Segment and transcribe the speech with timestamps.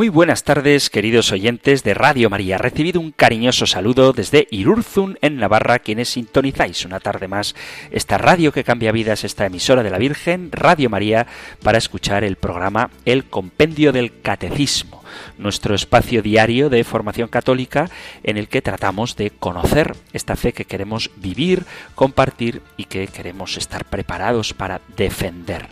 [0.00, 2.56] Muy buenas tardes, queridos oyentes de Radio María.
[2.56, 7.54] Recibido un cariñoso saludo desde Irurzun, en Navarra, quienes sintonizáis una tarde más
[7.90, 11.26] esta radio que cambia vidas, esta emisora de la Virgen, Radio María,
[11.62, 15.04] para escuchar el programa El Compendio del Catecismo,
[15.36, 17.90] nuestro espacio diario de formación católica
[18.22, 23.58] en el que tratamos de conocer esta fe que queremos vivir, compartir y que queremos
[23.58, 25.68] estar preparados para defender.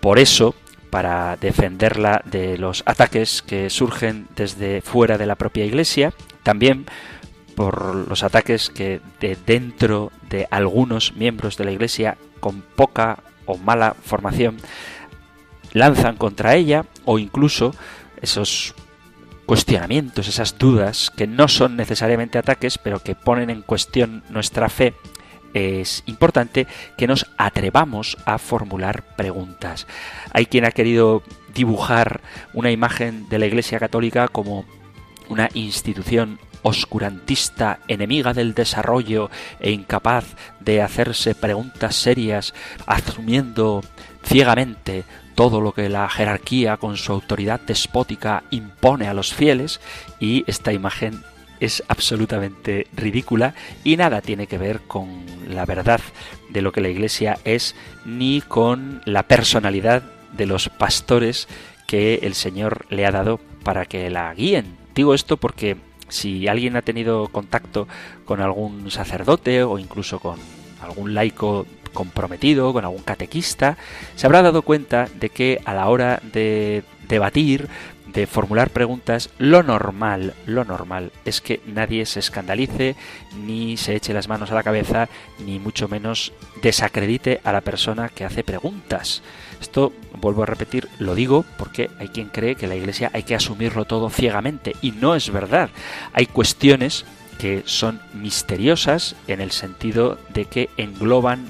[0.00, 0.54] Por eso,
[0.90, 6.86] para defenderla de los ataques que surgen desde fuera de la propia Iglesia, también
[7.54, 13.56] por los ataques que de dentro de algunos miembros de la Iglesia con poca o
[13.58, 14.58] mala formación
[15.72, 17.74] lanzan contra ella o incluso
[18.20, 18.74] esos
[19.46, 24.94] cuestionamientos, esas dudas que no son necesariamente ataques, pero que ponen en cuestión nuestra fe
[25.54, 29.86] es importante que nos atrevamos a formular preguntas.
[30.32, 31.22] Hay quien ha querido
[31.54, 32.20] dibujar
[32.52, 34.64] una imagen de la Iglesia Católica como
[35.28, 40.24] una institución oscurantista, enemiga del desarrollo e incapaz
[40.60, 42.54] de hacerse preguntas serias,
[42.86, 43.82] asumiendo
[44.24, 49.80] ciegamente todo lo que la jerarquía con su autoridad despótica impone a los fieles
[50.18, 51.22] y esta imagen
[51.60, 56.00] es absolutamente ridícula y nada tiene que ver con la verdad
[56.48, 57.74] de lo que la Iglesia es
[58.04, 60.02] ni con la personalidad
[60.32, 61.48] de los pastores
[61.86, 64.76] que el Señor le ha dado para que la guíen.
[64.94, 65.76] Digo esto porque
[66.08, 67.88] si alguien ha tenido contacto
[68.24, 70.38] con algún sacerdote o incluso con
[70.80, 73.76] algún laico comprometido, con algún catequista,
[74.14, 77.68] se habrá dado cuenta de que a la hora de debatir,
[78.12, 82.96] de formular preguntas, lo normal, lo normal es que nadie se escandalice,
[83.44, 85.08] ni se eche las manos a la cabeza,
[85.44, 86.32] ni mucho menos
[86.62, 89.22] desacredite a la persona que hace preguntas.
[89.60, 93.34] Esto, vuelvo a repetir, lo digo porque hay quien cree que la Iglesia hay que
[93.34, 95.70] asumirlo todo ciegamente, y no es verdad.
[96.12, 97.04] Hay cuestiones
[97.38, 101.46] que son misteriosas en el sentido de que engloban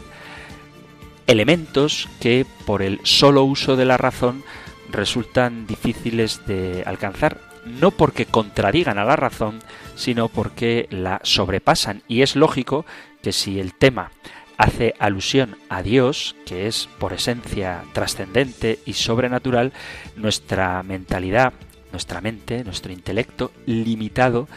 [1.27, 4.43] elementos que por el solo uso de la razón
[4.91, 9.61] resultan difíciles de alcanzar, no porque contradigan a la razón,
[9.95, 12.03] sino porque la sobrepasan.
[12.09, 12.87] Y es lógico
[13.23, 14.11] que si el tema
[14.57, 19.73] hace alusión a Dios, que es por esencia trascendente y sobrenatural,
[20.17, 21.53] nuestra mentalidad,
[21.93, 24.49] nuestra mente, nuestro intelecto limitado,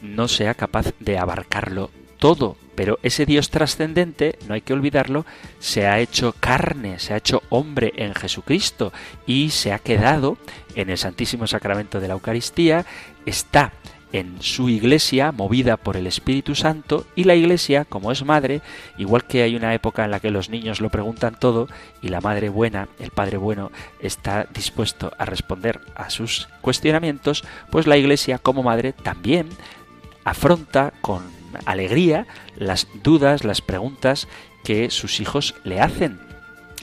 [0.00, 5.24] no sea capaz de abarcarlo todo, pero ese Dios trascendente, no hay que olvidarlo,
[5.58, 8.92] se ha hecho carne, se ha hecho hombre en Jesucristo
[9.26, 10.36] y se ha quedado
[10.74, 12.84] en el Santísimo Sacramento de la Eucaristía,
[13.26, 13.72] está
[14.12, 18.62] en su iglesia movida por el Espíritu Santo y la iglesia, como es madre,
[18.96, 21.68] igual que hay una época en la que los niños lo preguntan todo
[22.00, 23.70] y la madre buena, el padre bueno,
[24.00, 29.48] está dispuesto a responder a sus cuestionamientos, pues la iglesia como madre también
[30.24, 32.26] afronta con alegría
[32.56, 34.28] las dudas, las preguntas
[34.64, 36.20] que sus hijos le hacen,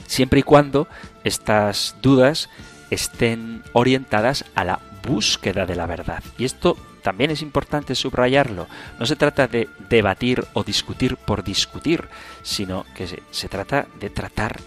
[0.06, 0.88] siempre y cuando
[1.24, 2.48] estas dudas
[2.90, 6.22] estén orientadas a la búsqueda de la verdad.
[6.38, 8.66] Y esto también es importante subrayarlo.
[8.98, 12.08] No se trata de debatir o discutir por discutir,
[12.42, 14.58] sino que se, trata de tratar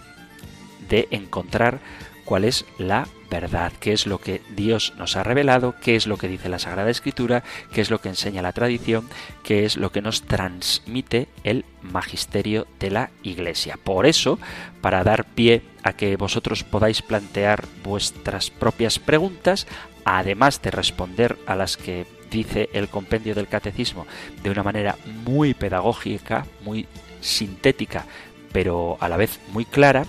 [0.88, 1.80] de encontrar
[2.24, 6.18] cuál es la verdad, qué es lo que Dios nos ha revelado, qué es lo
[6.18, 7.42] que dice la Sagrada Escritura,
[7.72, 9.08] qué es lo que enseña la tradición,
[9.42, 13.78] qué es lo que nos transmite el magisterio de la Iglesia.
[13.82, 14.38] Por eso,
[14.80, 19.66] para dar pie a que vosotros podáis plantear vuestras propias preguntas,
[20.04, 24.06] además de responder a las que dice el compendio del catecismo
[24.42, 26.86] de una manera muy pedagógica, muy
[27.20, 28.06] sintética,
[28.52, 30.04] pero a la vez muy clara,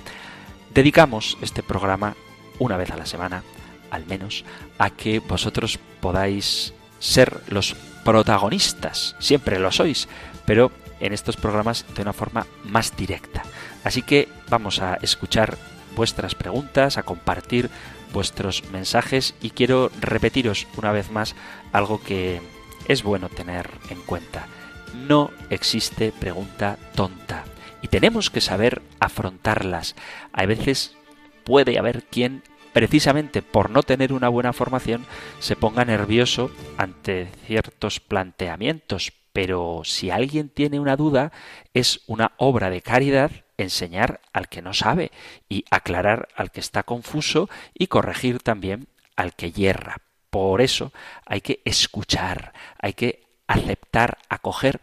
[0.73, 2.15] dedicamos este programa
[2.61, 3.41] una vez a la semana,
[3.89, 4.45] al menos,
[4.77, 7.75] a que vosotros podáis ser los
[8.05, 9.15] protagonistas.
[9.17, 10.07] Siempre lo sois,
[10.45, 13.41] pero en estos programas de una forma más directa.
[13.83, 15.57] Así que vamos a escuchar
[15.95, 17.71] vuestras preguntas, a compartir
[18.13, 21.35] vuestros mensajes y quiero repetiros una vez más
[21.71, 22.41] algo que
[22.87, 24.45] es bueno tener en cuenta.
[24.93, 27.43] No existe pregunta tonta
[27.81, 29.95] y tenemos que saber afrontarlas.
[30.31, 30.95] A veces
[31.43, 32.43] puede haber quien
[32.73, 35.05] precisamente por no tener una buena formación
[35.39, 41.31] se ponga nervioso ante ciertos planteamientos, pero si alguien tiene una duda,
[41.73, 45.11] es una obra de caridad enseñar al que no sabe
[45.47, 49.97] y aclarar al que está confuso y corregir también al que yerra.
[50.29, 50.91] Por eso
[51.25, 54.81] hay que escuchar, hay que aceptar, acoger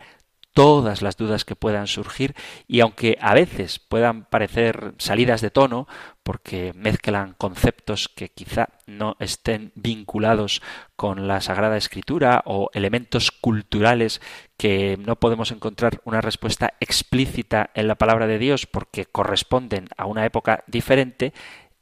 [0.59, 2.35] todas las dudas que puedan surgir
[2.67, 5.87] y aunque a veces puedan parecer salidas de tono
[6.25, 10.61] porque mezclan conceptos que quizá no estén vinculados
[10.97, 14.21] con la Sagrada Escritura o elementos culturales
[14.57, 20.07] que no podemos encontrar una respuesta explícita en la palabra de Dios porque corresponden a
[20.07, 21.33] una época diferente,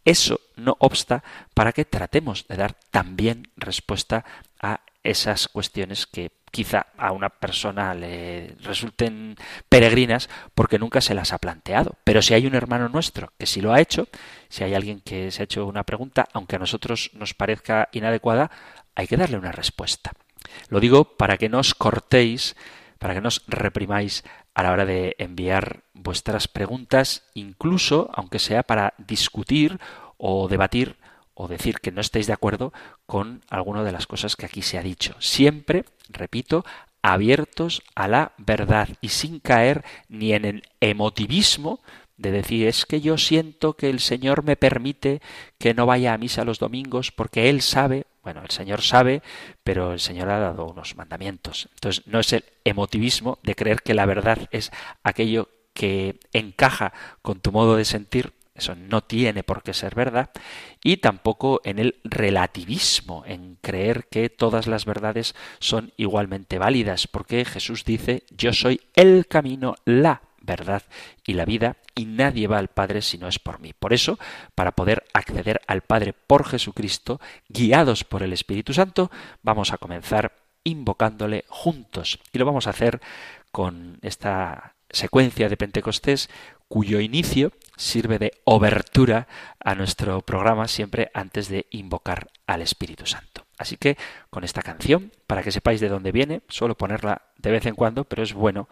[0.04, 1.24] eso no obsta
[1.54, 4.26] para que tratemos de dar también respuesta
[4.60, 9.36] a esas cuestiones que quizá a una persona le resulten
[9.68, 11.96] peregrinas porque nunca se las ha planteado.
[12.02, 14.08] Pero si hay un hermano nuestro que sí lo ha hecho,
[14.48, 18.50] si hay alguien que se ha hecho una pregunta, aunque a nosotros nos parezca inadecuada,
[18.94, 20.12] hay que darle una respuesta.
[20.70, 22.56] Lo digo para que no os cortéis,
[22.98, 24.24] para que no os reprimáis
[24.54, 29.78] a la hora de enviar vuestras preguntas, incluso aunque sea para discutir
[30.16, 30.96] o debatir
[31.36, 32.72] o decir que no estéis de acuerdo
[33.04, 35.14] con alguna de las cosas que aquí se ha dicho.
[35.20, 36.64] Siempre, repito,
[37.02, 41.80] abiertos a la verdad y sin caer ni en el emotivismo
[42.16, 45.20] de decir es que yo siento que el Señor me permite
[45.58, 49.22] que no vaya a misa los domingos porque Él sabe, bueno, el Señor sabe,
[49.62, 51.68] pero el Señor ha dado unos mandamientos.
[51.74, 54.72] Entonces no es el emotivismo de creer que la verdad es
[55.04, 60.30] aquello que encaja con tu modo de sentir, eso no tiene por qué ser verdad,
[60.82, 67.44] y tampoco en el relativismo, en creer que todas las verdades son igualmente válidas, porque
[67.44, 70.82] Jesús dice, yo soy el camino, la verdad
[71.26, 73.72] y la vida, y nadie va al Padre si no es por mí.
[73.72, 74.18] Por eso,
[74.54, 79.10] para poder acceder al Padre por Jesucristo, guiados por el Espíritu Santo,
[79.42, 80.32] vamos a comenzar
[80.64, 82.18] invocándole juntos.
[82.32, 83.00] Y lo vamos a hacer
[83.50, 86.28] con esta secuencia de Pentecostés
[86.68, 89.28] cuyo inicio sirve de obertura
[89.60, 93.46] a nuestro programa siempre antes de invocar al Espíritu Santo.
[93.58, 93.96] Así que
[94.30, 98.04] con esta canción, para que sepáis de dónde viene, suelo ponerla de vez en cuando,
[98.04, 98.68] pero es bueno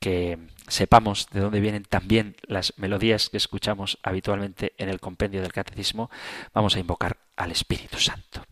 [0.00, 5.52] que sepamos de dónde vienen también las melodías que escuchamos habitualmente en el compendio del
[5.52, 6.10] catecismo,
[6.52, 8.44] vamos a invocar al Espíritu Santo.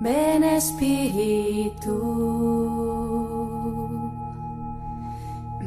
[0.00, 1.90] Ven Espíritu,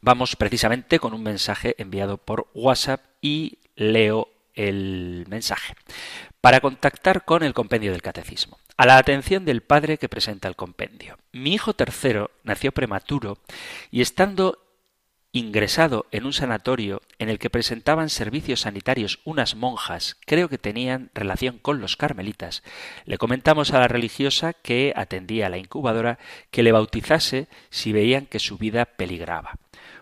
[0.00, 5.74] Vamos precisamente con un mensaje enviado por WhatsApp y leo el mensaje.
[6.40, 8.58] Para contactar con el compendio del catecismo.
[8.76, 11.18] A la atención del padre que presenta el compendio.
[11.30, 13.38] Mi hijo tercero nació prematuro
[13.90, 14.61] y estando
[15.32, 21.10] ingresado en un sanatorio en el que presentaban servicios sanitarios unas monjas, creo que tenían
[21.14, 22.62] relación con los carmelitas,
[23.06, 26.18] le comentamos a la religiosa que atendía a la incubadora
[26.50, 29.58] que le bautizase si veían que su vida peligraba.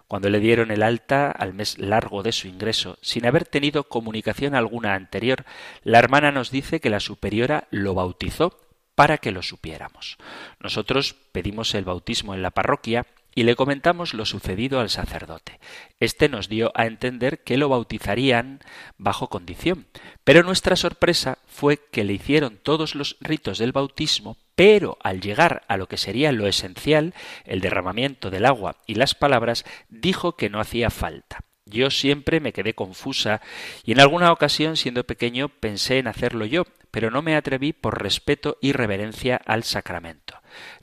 [0.09, 4.57] Cuando le dieron el alta al mes largo de su ingreso, sin haber tenido comunicación
[4.57, 5.45] alguna anterior,
[5.85, 8.59] la hermana nos dice que la superiora lo bautizó
[8.97, 10.19] para que lo supiéramos.
[10.59, 15.61] Nosotros pedimos el bautismo en la parroquia y le comentamos lo sucedido al sacerdote.
[15.99, 18.61] Este nos dio a entender que lo bautizarían
[18.99, 19.87] bajo condición,
[20.25, 25.63] pero nuestra sorpresa fue que le hicieron todos los ritos del bautismo, pero al llegar
[25.69, 30.51] a lo que sería lo esencial, el derramamiento del agua y las palabras, dijo que
[30.51, 31.45] no hacía falta.
[31.67, 33.41] Yo siempre me quedé confusa
[33.85, 38.03] y en alguna ocasión, siendo pequeño, pensé en hacerlo yo, pero no me atreví por
[38.03, 40.35] respeto y reverencia al sacramento.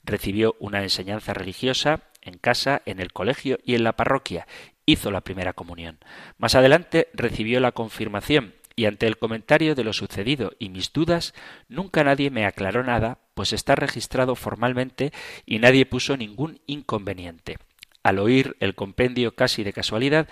[0.08, 4.46] Recibió una enseñanza religiosa en casa, en el colegio y en la parroquia.
[4.86, 5.98] Hizo la primera comunión.
[6.38, 11.34] Más adelante recibió la confirmación y ante el comentario de lo sucedido y mis dudas,
[11.68, 15.12] nunca nadie me aclaró nada, pues está registrado formalmente
[15.44, 17.58] y nadie puso ningún inconveniente.
[18.02, 20.26] Al oír el compendio casi de casualidad,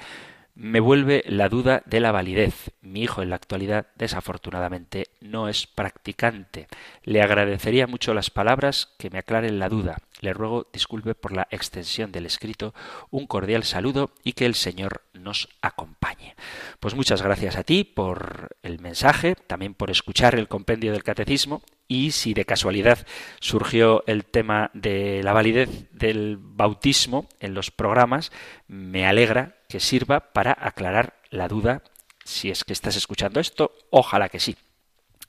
[0.56, 2.72] me vuelve la duda de la validez.
[2.80, 6.66] Mi hijo en la actualidad, desafortunadamente, no es practicante.
[7.04, 9.98] Le agradecería mucho las palabras que me aclaren la duda.
[10.20, 12.74] Le ruego disculpe por la extensión del escrito,
[13.10, 16.34] un cordial saludo y que el Señor nos acompañe.
[16.80, 21.60] Pues muchas gracias a ti por el mensaje, también por escuchar el compendio del catecismo
[21.86, 23.06] y si de casualidad
[23.40, 28.32] surgió el tema de la validez del bautismo en los programas,
[28.68, 31.82] me alegra que sirva para aclarar la duda
[32.24, 34.56] si es que estás escuchando esto, ojalá que sí.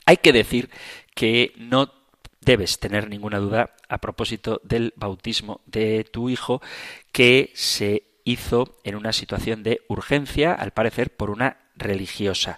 [0.06, 0.70] Hay que decir
[1.14, 1.94] que no
[2.42, 6.62] debes tener ninguna duda a propósito del bautismo de tu hijo
[7.12, 12.58] que se hizo en una situación de urgencia, al parecer por una religiosa.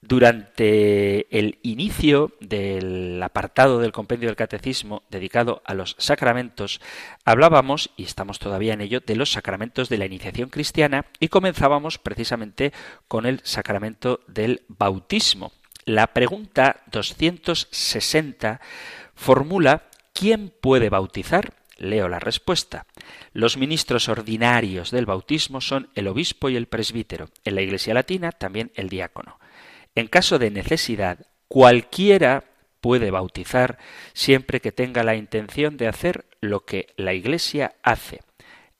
[0.00, 6.80] Durante el inicio del apartado del compendio del catecismo dedicado a los sacramentos,
[7.24, 11.98] hablábamos, y estamos todavía en ello, de los sacramentos de la iniciación cristiana y comenzábamos
[11.98, 12.72] precisamente
[13.08, 15.50] con el sacramento del bautismo.
[15.84, 18.60] La pregunta 260
[19.16, 21.54] formula ¿quién puede bautizar?
[21.76, 22.86] Leo la respuesta.
[23.32, 27.30] Los ministros ordinarios del bautismo son el obispo y el presbítero.
[27.44, 29.38] En la Iglesia Latina también el diácono.
[29.98, 32.44] En caso de necesidad, cualquiera
[32.80, 33.78] puede bautizar
[34.12, 38.20] siempre que tenga la intención de hacer lo que la Iglesia hace.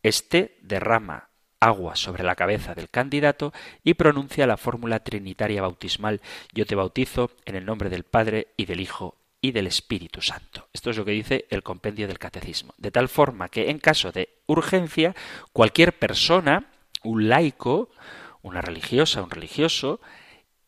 [0.05, 3.53] Este derrama agua sobre la cabeza del candidato
[3.83, 6.21] y pronuncia la fórmula trinitaria bautismal
[6.55, 10.69] Yo te bautizo en el nombre del Padre y del Hijo y del Espíritu Santo.
[10.73, 12.75] Esto es lo que dice el compendio del Catecismo.
[12.79, 15.17] De tal forma que en caso de urgencia,
[15.53, 16.67] cualquier persona,
[17.03, 17.91] un laico,
[18.41, 20.01] una religiosa, un religioso,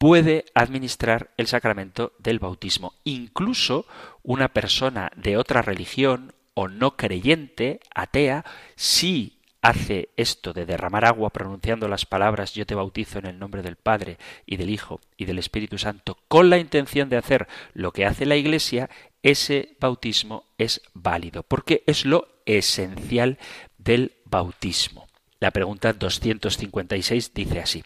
[0.00, 2.94] puede administrar el sacramento del bautismo.
[3.04, 3.84] Incluso
[4.22, 11.28] una persona de otra religión o no creyente, atea, sí hace esto de derramar agua
[11.28, 15.26] pronunciando las palabras yo te bautizo en el nombre del Padre y del Hijo y
[15.26, 18.88] del Espíritu Santo con la intención de hacer lo que hace la Iglesia,
[19.22, 23.36] ese bautismo es válido, porque es lo esencial
[23.76, 25.08] del bautismo.
[25.40, 27.84] La pregunta 256 dice así.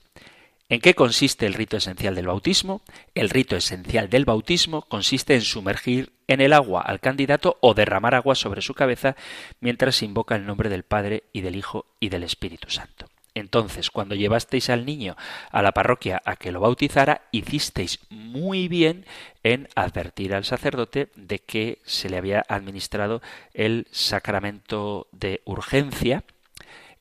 [0.68, 2.81] ¿En qué consiste el rito esencial del bautismo?
[3.14, 8.14] El rito esencial del bautismo consiste en sumergir en el agua al candidato o derramar
[8.14, 9.14] agua sobre su cabeza
[9.61, 13.07] mientras invoca el nombre del Padre y del Hijo y del Espíritu Santo.
[13.35, 15.16] Entonces, cuando llevasteis al niño
[15.50, 19.05] a la parroquia a que lo bautizara, hicisteis muy bien
[19.42, 23.20] en advertir al sacerdote de que se le había administrado
[23.53, 26.22] el sacramento de urgencia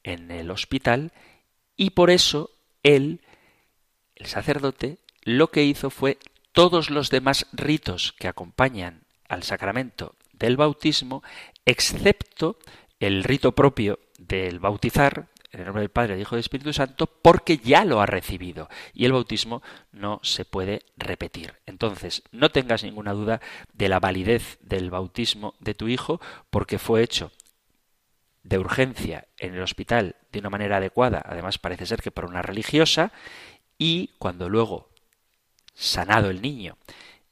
[0.04, 1.12] en el hospital
[1.78, 2.49] y por eso
[2.82, 3.21] él,
[4.15, 6.17] el sacerdote, lo que hizo fue
[6.52, 11.23] todos los demás ritos que acompañan al sacramento del bautismo,
[11.65, 12.58] excepto
[12.99, 16.73] el rito propio del bautizar, en el nombre del Padre, del Hijo y del Espíritu
[16.73, 21.54] Santo, porque ya lo ha recibido y el bautismo no se puede repetir.
[21.67, 23.39] Entonces, no tengas ninguna duda
[23.71, 27.32] de la validez del bautismo de tu hijo, porque fue hecho
[28.41, 32.41] de urgencia en el hospital de una manera adecuada, además parece ser que por una
[32.41, 33.13] religiosa,
[33.78, 34.90] y cuando luego,
[35.74, 36.78] sanado el niño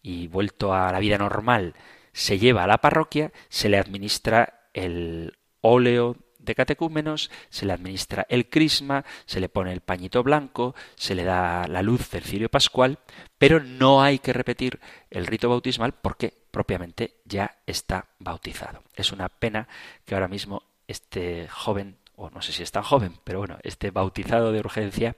[0.02, 1.76] y vuelto a la vida normal,
[2.14, 8.26] se lleva a la parroquia, se le administra el óleo de catecúmenos, se le administra
[8.30, 12.50] el crisma, se le pone el pañito blanco, se le da la luz del cirio
[12.50, 13.00] pascual,
[13.38, 18.84] pero no hay que repetir el rito bautismal porque propiamente ya está bautizado.
[18.96, 19.68] Es una pena
[20.06, 23.90] que ahora mismo este joven, o no sé si es tan joven, pero bueno, este
[23.90, 25.18] bautizado de urgencia,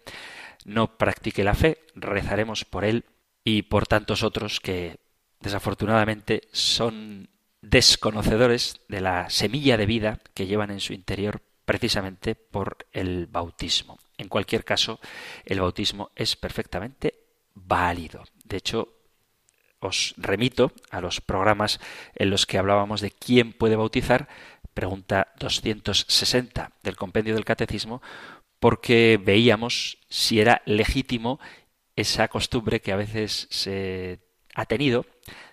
[0.63, 3.03] no practique la fe, rezaremos por él
[3.43, 4.99] y por tantos otros que
[5.41, 7.29] desafortunadamente son
[7.61, 13.99] desconocedores de la semilla de vida que llevan en su interior precisamente por el bautismo.
[14.17, 15.01] En cualquier caso,
[15.43, 17.15] el bautismo es perfectamente
[17.53, 18.23] válido.
[18.45, 18.93] De hecho,
[19.79, 21.81] os remito a los programas
[22.15, 24.29] en los que hablábamos de quién puede bautizar,
[24.73, 28.01] pregunta 260 del compendio del catecismo,
[28.59, 31.39] porque veíamos si era legítimo
[31.95, 34.19] esa costumbre que a veces se
[34.55, 35.05] ha tenido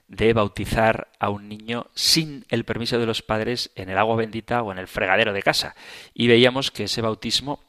[0.08, 4.62] de bautizar a un niño sin el permiso de los padres en el agua bendita
[4.62, 5.76] o en el fregadero de casa.
[6.14, 7.60] Y veíamos que ese bautismo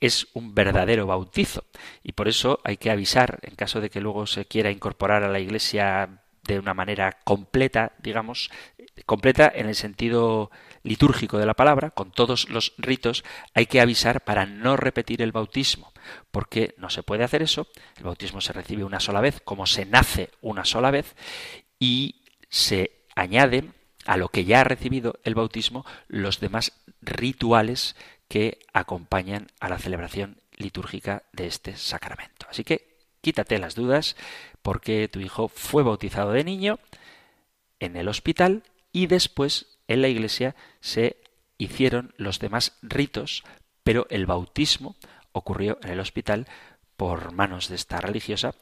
[0.00, 1.64] es un verdadero bautizo.
[2.02, 5.28] Y por eso hay que avisar, en caso de que luego se quiera incorporar a
[5.28, 8.50] la Iglesia de una manera completa, digamos,
[9.04, 10.50] completa en el sentido
[10.82, 15.32] litúrgico de la palabra, con todos los ritos, hay que avisar para no repetir el
[15.32, 15.92] bautismo,
[16.30, 17.66] porque no se puede hacer eso,
[17.96, 21.14] el bautismo se recibe una sola vez, como se nace una sola vez,
[21.78, 23.74] y se añaden
[24.06, 27.96] a lo que ya ha recibido el bautismo los demás rituales
[28.28, 32.46] que acompañan a la celebración litúrgica de este sacramento.
[32.48, 34.16] Así que quítate las dudas
[34.62, 36.78] porque tu hijo fue bautizado de niño
[37.78, 38.62] en el hospital
[38.92, 41.16] y después en la iglesia se
[41.58, 43.42] hicieron los demás ritos,
[43.82, 44.96] pero el bautismo
[45.32, 46.46] ocurrió en el hospital
[46.96, 48.54] por manos de esta religiosa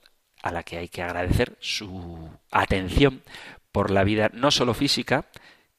[0.42, 3.22] a la que hay que agradecer su atención
[3.72, 5.26] por la vida no solo física,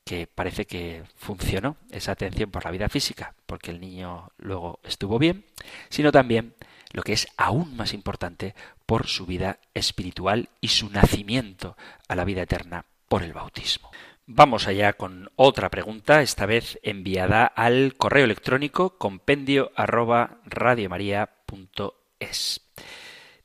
[0.05, 5.17] que parece que funcionó esa atención por la vida física, porque el niño luego estuvo
[5.17, 5.45] bien,
[5.89, 6.53] sino también
[6.91, 8.53] lo que es aún más importante
[8.85, 11.75] por su vida espiritual y su nacimiento
[12.07, 13.89] a la vida eterna por el bautismo.
[14.31, 20.37] Vamos allá con otra pregunta, esta vez enviada al correo electrónico compendio arroba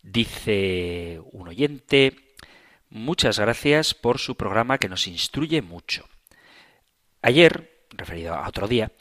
[0.03, 2.35] Dice un oyente,
[2.91, 6.07] muchas gracias por su programa que nos instruye mucho.
[7.23, 8.93] Ayer, referido a otro día,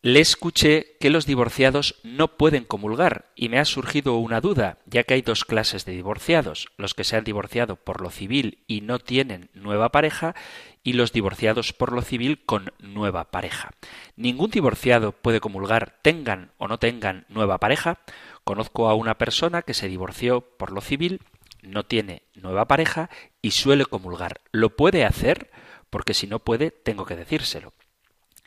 [0.00, 5.02] le escuché que los divorciados no pueden comulgar y me ha surgido una duda, ya
[5.02, 8.80] que hay dos clases de divorciados, los que se han divorciado por lo civil y
[8.80, 10.36] no tienen nueva pareja
[10.84, 13.70] y los divorciados por lo civil con nueva pareja.
[14.14, 17.98] Ningún divorciado puede comulgar tengan o no tengan nueva pareja.
[18.44, 21.22] Conozco a una persona que se divorció por lo civil,
[21.60, 23.10] no tiene nueva pareja
[23.42, 24.42] y suele comulgar.
[24.52, 25.50] ¿Lo puede hacer?
[25.90, 27.72] Porque si no puede, tengo que decírselo.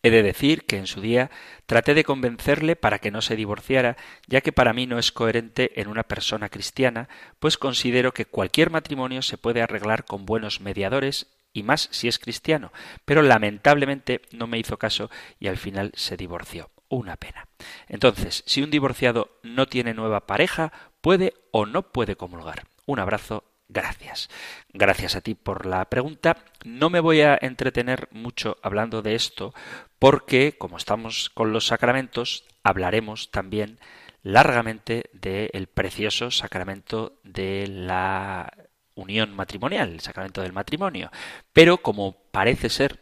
[0.04, 1.30] He de decir que en su día
[1.68, 5.80] traté de convencerle para que no se divorciara, ya que para mí no es coherente
[5.80, 7.08] en una persona cristiana,
[7.40, 12.18] pues considero que cualquier matrimonio se puede arreglar con buenos mediadores y más si es
[12.18, 12.72] cristiano,
[13.06, 16.70] pero lamentablemente no me hizo caso y al final se divorció.
[16.90, 17.48] Una pena.
[17.88, 22.66] Entonces, si un divorciado no tiene nueva pareja, puede o no puede comulgar.
[22.86, 24.30] Un abrazo, gracias.
[24.74, 26.38] Gracias a ti por la pregunta.
[26.64, 29.54] No me voy a entretener mucho hablando de esto
[30.00, 33.80] porque, como estamos con los sacramentos, hablaremos también
[34.24, 38.54] largamente del precioso sacramento de la
[38.96, 41.12] unión matrimonial, el sacramento del matrimonio.
[41.54, 43.00] Pero como parece ser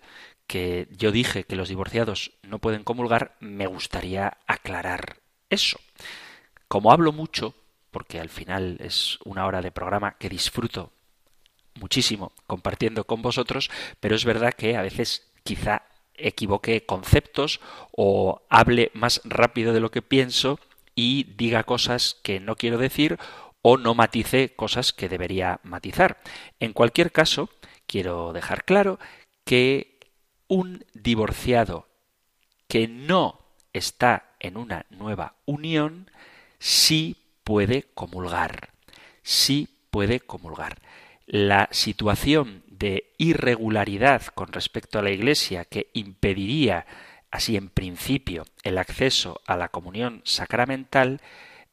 [0.47, 5.17] que yo dije que los divorciados no pueden comulgar, me gustaría aclarar
[5.49, 5.79] eso.
[6.67, 7.55] Como hablo mucho,
[7.91, 10.91] porque al final es una hora de programa que disfruto
[11.75, 15.83] muchísimo compartiendo con vosotros, pero es verdad que a veces quizá
[16.15, 20.59] equivoque conceptos o hable más rápido de lo que pienso
[20.95, 23.17] y diga cosas que no quiero decir
[23.61, 26.21] o no matice cosas que debería matizar.
[26.59, 27.49] En cualquier caso,
[27.87, 28.99] quiero dejar claro
[29.45, 29.99] que
[30.47, 31.87] un divorciado
[32.67, 33.39] que no
[33.73, 36.09] está en una nueva unión
[36.59, 37.15] sí
[37.49, 38.69] puede comulgar.
[39.23, 40.83] Sí puede comulgar.
[41.25, 46.85] La situación de irregularidad con respecto a la Iglesia que impediría
[47.31, 51.21] así en principio el acceso a la comunión sacramental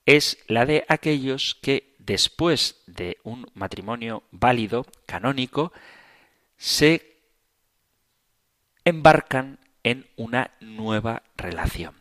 [0.06, 5.74] es la de aquellos que después de un matrimonio válido, canónico,
[6.56, 7.18] se
[8.82, 11.96] embarcan en una nueva relación.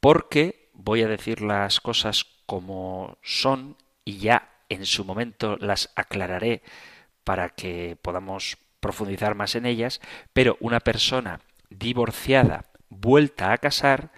[0.00, 6.62] Porque, voy a decir las cosas como son y ya en su momento las aclararé
[7.22, 10.00] para que podamos profundizar más en ellas,
[10.32, 14.12] pero una persona divorciada vuelta a casar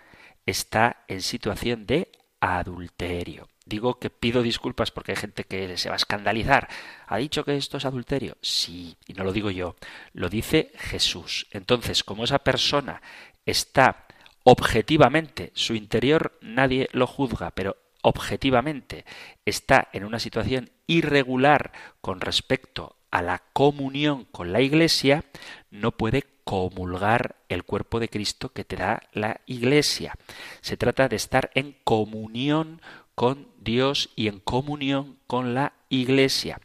[0.46, 3.48] está en situación de adulterio.
[3.66, 6.68] Digo que pido disculpas porque hay gente que se va a escandalizar.
[7.08, 8.36] ¿Ha dicho que esto es adulterio?
[8.42, 9.74] Sí, y no lo digo yo,
[10.12, 11.48] lo dice Jesús.
[11.50, 13.02] Entonces, como esa persona
[13.44, 14.06] está
[14.44, 19.04] objetivamente, su interior nadie lo juzga, pero objetivamente
[19.44, 25.24] está en una situación irregular con respecto a la comunión con la Iglesia,
[25.70, 30.14] no puede comulgar el cuerpo de Cristo que te da la Iglesia.
[30.60, 32.80] Se trata de estar en comunión
[33.14, 36.60] con Dios y en comunión con la Iglesia.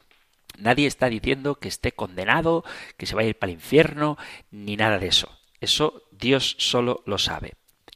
[0.57, 2.63] Nadie está diciendo que esté condenado,
[2.97, 4.17] que se vaya a ir para el infierno,
[4.51, 5.29] ni nada de eso.
[5.59, 7.53] Eso Dios solo lo sabe.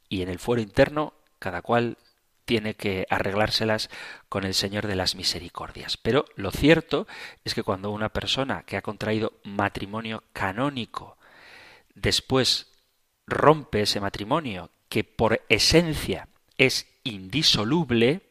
[0.09, 1.97] Y en el fuero interno, cada cual
[2.49, 3.91] tiene que arreglárselas
[4.27, 5.97] con el Señor de las Misericordias.
[5.97, 7.05] Pero lo cierto
[7.45, 11.19] es que cuando una persona que ha contraído matrimonio canónico
[11.93, 12.71] después
[13.27, 18.21] rompe ese matrimonio, que por esencia es indisoluble,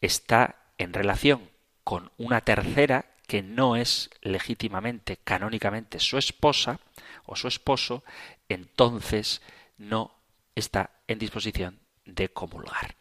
[0.00, 1.48] está en relación
[1.84, 6.80] con una tercera que no es legítimamente, canónicamente su esposa
[7.26, 8.02] o su esposo,
[8.48, 9.40] entonces
[9.78, 10.16] no
[10.56, 12.96] está en disposición de comulgar.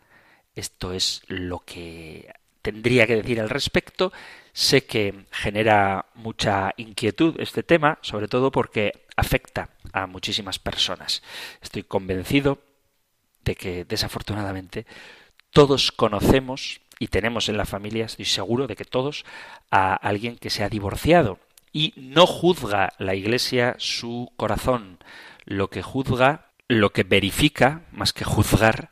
[0.56, 4.12] Esto es lo que tendría que decir al respecto.
[4.54, 11.24] Sé que genera mucha inquietud este tema, sobre todo porque afecta a muchísimas personas.
[11.62, 12.60] Estoy convencido
[13.44, 14.86] de que desafortunadamente
[15.52, 19.26] todos conocemos y tenemos en la familia, estoy seguro de que todos,
[19.72, 21.40] a alguien que se ha divorciado
[21.74, 25.00] y no juzga la Iglesia su corazón.
[25.46, 28.92] Lo que juzga, lo que verifica, más que juzgar,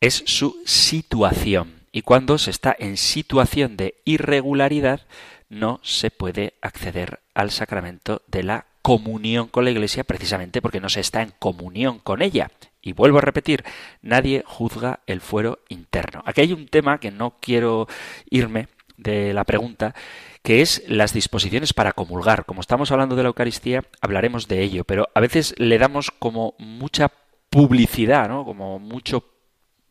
[0.00, 1.80] es su situación.
[1.92, 5.02] Y cuando se está en situación de irregularidad,
[5.48, 10.88] no se puede acceder al sacramento de la comunión con la Iglesia precisamente porque no
[10.88, 12.50] se está en comunión con ella.
[12.80, 13.64] Y vuelvo a repetir,
[14.00, 16.22] nadie juzga el fuero interno.
[16.24, 17.86] Aquí hay un tema que no quiero
[18.30, 19.94] irme de la pregunta,
[20.42, 22.46] que es las disposiciones para comulgar.
[22.46, 26.54] Como estamos hablando de la Eucaristía, hablaremos de ello, pero a veces le damos como
[26.58, 27.10] mucha
[27.50, 28.44] publicidad, ¿no?
[28.44, 29.24] Como mucho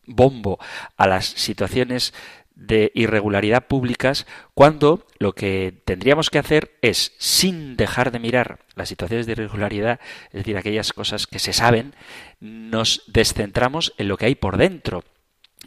[0.06, 0.58] bombo
[0.96, 2.12] a las situaciones
[2.60, 8.90] de irregularidad públicas cuando lo que tendríamos que hacer es, sin dejar de mirar las
[8.90, 11.94] situaciones de irregularidad, es decir, aquellas cosas que se saben,
[12.38, 15.04] nos descentramos en lo que hay por dentro.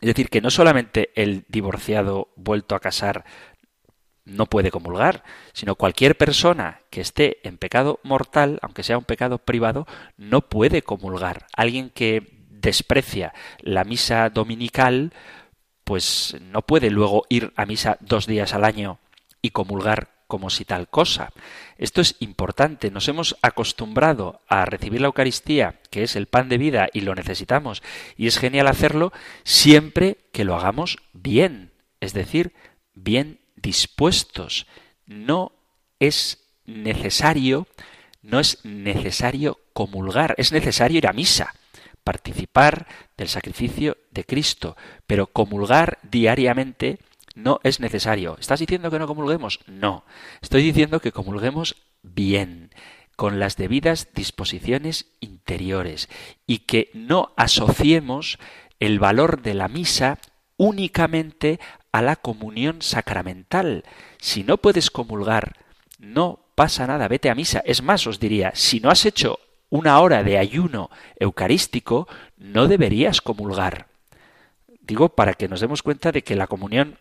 [0.02, 3.26] Es decir, que no solamente el divorciado vuelto a casar
[4.26, 9.40] no puede comulgar, sino cualquier persona que esté en pecado mortal, aunque sea un pecado
[9.40, 11.48] privado, no puede comulgar.
[11.56, 15.14] Alguien que desprecia la misa dominical,
[15.84, 19.00] pues no puede luego ir a misa dos días al año
[19.42, 21.32] y comulgar como si tal cosa.
[21.78, 22.90] Esto es importante.
[22.90, 27.14] Nos hemos acostumbrado a recibir la Eucaristía, que es el pan de vida, y lo
[27.14, 27.84] necesitamos.
[28.18, 29.12] Y es genial hacerlo
[29.44, 32.54] siempre que lo hagamos bien, es decir,
[32.96, 34.66] bien dispuestos.
[35.06, 35.52] No
[36.00, 37.68] es necesario,
[38.22, 41.54] no es necesario comulgar, es necesario ir a misa
[42.04, 42.88] participar
[43.18, 44.76] del sacrificio de Cristo,
[45.08, 47.00] pero comulgar diariamente
[47.36, 48.38] No es necesario.
[48.40, 49.60] ¿Estás diciendo que no comulguemos?
[49.66, 50.06] No.
[50.42, 52.70] Estoy diciendo que comulguemos bien,
[53.16, 56.10] con las debidas disposiciones interiores
[56.46, 58.38] y que no asociemos
[58.80, 60.20] el valor de la misa
[60.58, 61.60] únicamente
[61.92, 63.84] a la comunión sacramental.
[64.20, 65.58] Si no puedes comulgar,
[66.00, 67.64] no pasa nada, vete a misa.
[67.66, 69.40] Es más, os diría, si no has hecho
[69.74, 72.08] una hora de ayuno eucarístico,
[72.38, 73.88] no deberías comulgar.
[74.82, 77.00] Digo para que nos demos cuenta de que la comunión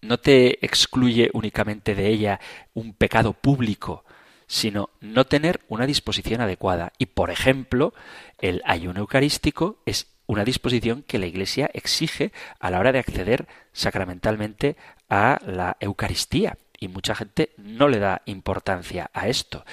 [0.00, 2.38] no te excluye únicamente de ella
[2.72, 4.04] un pecado público,
[4.46, 6.92] sino no tener una disposición adecuada.
[6.98, 7.94] Y, por ejemplo,
[8.38, 13.48] el ayuno eucarístico es una disposición que la Iglesia exige a la hora de acceder
[13.72, 14.76] sacramentalmente
[15.08, 16.58] a la Eucaristía.
[16.78, 19.64] Y mucha gente no le da importancia a esto.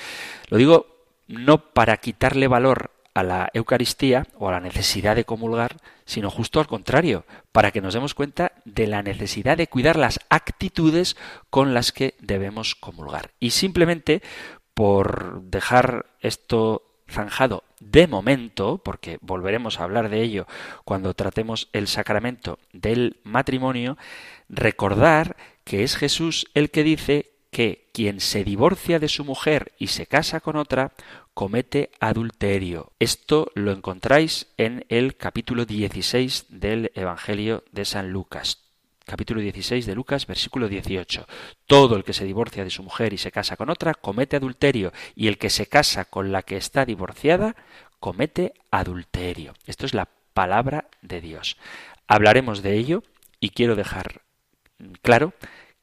[0.50, 0.91] Lo digo
[1.28, 6.60] no para quitarle valor a la Eucaristía o a la necesidad de comulgar, sino justo
[6.60, 11.18] al contrario, para que nos demos cuenta de la necesidad de cuidar las actitudes
[11.50, 13.32] con las que debemos comulgar.
[13.40, 14.22] Y simplemente
[14.74, 20.48] por dejar esto zanjado de momento, porque volveremos a hablar de ello
[20.86, 23.98] cuando tratemos el sacramento del matrimonio,
[24.48, 29.88] recordar que es Jesús el que dice que quien se divorcia de su mujer y
[29.88, 30.94] se casa con otra,
[31.34, 32.94] comete adulterio.
[32.98, 38.60] Esto lo encontráis en el capítulo 16 del Evangelio de San Lucas.
[39.06, 41.28] Capítulo 16 de Lucas, versículo 18.
[41.68, 44.94] Todo el que se divorcia de su mujer y se casa con otra, comete adulterio,
[45.16, 47.56] y el que se casa con la que está divorciada,
[48.00, 49.54] comete adulterio.
[49.66, 51.58] Esto es la palabra de Dios.
[52.08, 53.04] Hablaremos de ello
[53.42, 54.22] y quiero dejar
[55.02, 55.34] claro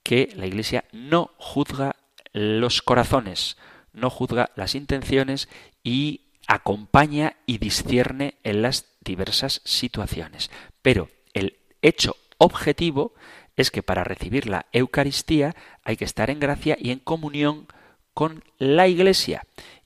[0.09, 1.97] que la Iglesia no juzga
[2.33, 3.59] los corazones,
[3.93, 5.51] no juzga las intenciones
[5.85, 10.51] y acompaña y discierne en las diversas situaciones.
[10.81, 13.13] Pero el hecho objetivo
[13.55, 17.67] es que para recibir la Eucaristía hay que estar en gracia y en comunión
[18.15, 19.43] con la Iglesia.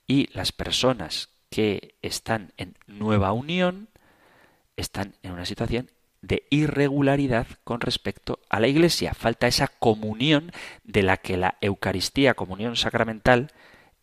[0.07, 3.89] Y las personas que están en nueva unión
[4.77, 5.91] están en una situación
[6.23, 9.13] de irregularidad con respecto a la Iglesia.
[9.13, 10.53] Falta esa comunión
[10.85, 13.53] de la que la Eucaristía, comunión sacramental,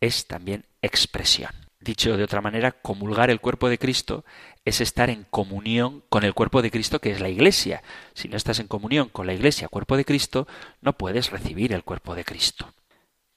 [0.00, 1.50] es también expresión.
[1.80, 4.24] Dicho de otra manera, comulgar el cuerpo de Cristo
[4.66, 7.82] es estar en comunión con el cuerpo de Cristo que es la Iglesia.
[8.12, 10.46] Si no estás en comunión con la Iglesia, cuerpo de Cristo,
[10.82, 12.74] no puedes recibir el cuerpo de Cristo.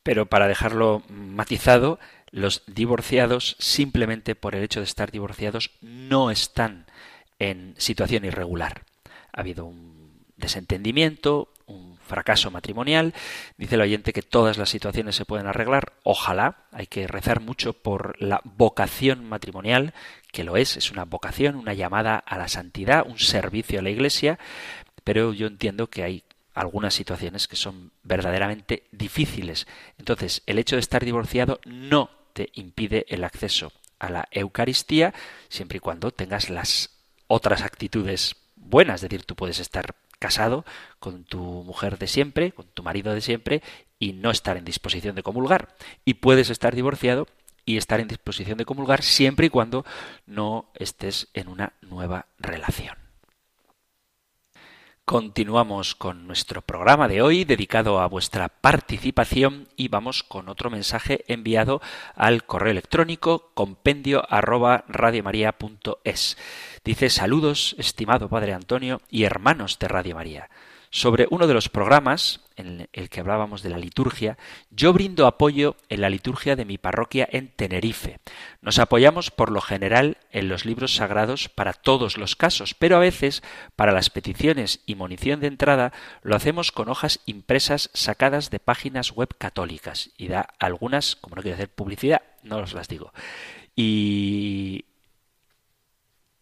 [0.04, 2.00] Pero para dejarlo matizado,
[2.32, 6.86] los divorciados, simplemente por el hecho de estar divorciados, no están
[7.50, 8.84] en situación irregular.
[9.32, 13.14] Ha habido un desentendimiento, un fracaso matrimonial.
[13.58, 15.94] Dice el oyente que todas las situaciones se pueden arreglar.
[16.04, 16.68] Ojalá.
[16.72, 19.94] Hay que rezar mucho por la vocación matrimonial,
[20.32, 23.90] que lo es, es una vocación, una llamada a la santidad, un servicio a la
[23.90, 24.40] Iglesia.
[25.04, 29.68] Pero yo entiendo que hay algunas situaciones que son verdaderamente difíciles.
[29.98, 35.14] Entonces, el hecho de estar divorciado no te impide el acceso a la Eucaristía,
[35.50, 36.90] siempre y cuando tengas las
[37.34, 38.96] otras actitudes buenas.
[39.04, 40.66] Es decir, tú puedes estar casado
[41.00, 43.62] con tu mujer de siempre, con tu marido de siempre,
[43.98, 45.76] y no estar en disposición de comulgar.
[46.06, 47.28] Y puedes estar divorciado
[47.66, 49.84] y estar en disposición de comulgar siempre y cuando
[50.28, 53.03] no estés en una nueva relación.
[55.06, 61.26] Continuamos con nuestro programa de hoy dedicado a vuestra participación y vamos con otro mensaje
[61.28, 61.82] enviado
[62.16, 64.86] al correo electrónico compendio arroba
[66.86, 70.50] Dice saludos, estimado Padre Antonio y hermanos de Radio María.
[70.96, 74.38] Sobre uno de los programas en el que hablábamos de la liturgia,
[74.70, 78.20] yo brindo apoyo en la liturgia de mi parroquia en Tenerife.
[78.62, 83.00] Nos apoyamos por lo general en los libros sagrados para todos los casos, pero a
[83.00, 83.42] veces
[83.76, 89.14] para las peticiones y munición de entrada lo hacemos con hojas impresas sacadas de páginas
[89.14, 93.14] web católicas y da algunas, como no quiero hacer publicidad, no os las digo.
[93.76, 94.86] Y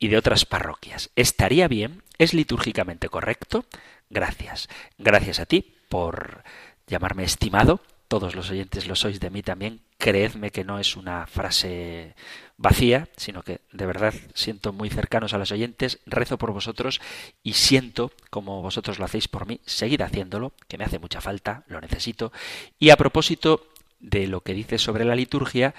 [0.02, 1.12] y de otras parroquias.
[1.16, 2.02] ¿Estaría bien?
[2.18, 3.66] ¿Es litúrgicamente correcto?
[4.10, 4.68] Gracias.
[4.98, 6.44] Gracias a ti por
[6.88, 7.82] llamarme estimado.
[8.08, 9.82] Todos los oyentes lo sois de mí también.
[10.00, 12.16] Creedme que no es una frase
[12.58, 17.00] vacía, sino que de verdad siento muy cercanos a los oyentes, rezo por vosotros
[17.44, 19.62] y siento como vosotros lo hacéis por mí.
[19.66, 22.34] Seguid haciéndolo, que me hace mucha falta, lo necesito.
[22.80, 23.68] Y a propósito
[24.00, 25.76] de lo que dice sobre la liturgia,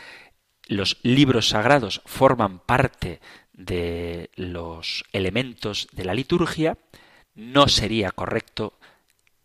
[0.68, 3.20] los libros sagrados forman parte
[3.52, 6.78] de los elementos de la liturgia,
[7.34, 8.78] no sería correcto,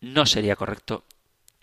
[0.01, 1.03] no sería correcto,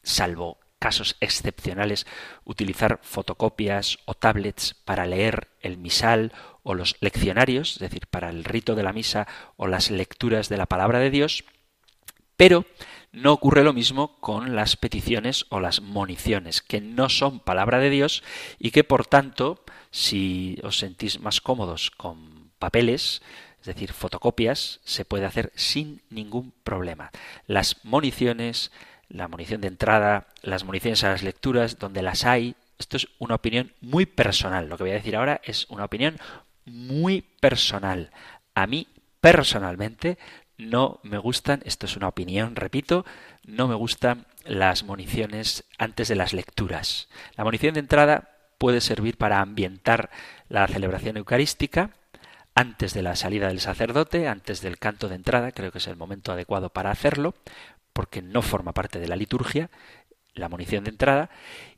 [0.03, 2.07] salvo casos excepcionales,
[2.45, 8.45] utilizar fotocopias o tablets para leer el misal o los leccionarios, es decir, para el
[8.45, 9.27] rito de la misa
[9.57, 11.45] o las lecturas de la palabra de Dios,
[12.37, 12.67] pero
[13.15, 17.89] No ocurre lo mismo con las peticiones o las moniciones, que no son palabra de
[17.89, 18.25] Dios
[18.59, 22.34] y que por tanto, si os sentís más cómodos con
[22.65, 23.21] papeles,
[23.61, 27.11] es decir, fotocopias, se puede hacer sin ningún problema.
[27.47, 28.73] Las moniciones,
[29.11, 33.35] la munición de entrada, las municiones a las lecturas, donde las hay, esto es una
[33.35, 34.67] opinión muy personal.
[34.71, 36.17] Lo que voy a decir ahora es una opinión
[36.65, 38.11] muy personal.
[38.55, 38.89] A mí,
[39.21, 40.17] personalmente,
[40.57, 43.05] no me gustan, esto es una opinión, repito,
[43.45, 47.09] no me gustan las municiones antes de las lecturas.
[47.37, 50.09] La munición de entrada puede servir para ambientar
[50.49, 51.91] la celebración eucarística
[52.55, 55.97] antes de la salida del sacerdote, antes del canto de entrada, creo que es el
[55.97, 57.35] momento adecuado para hacerlo,
[57.93, 59.71] porque no forma parte de la liturgia,
[60.35, 61.31] la munición de entrada,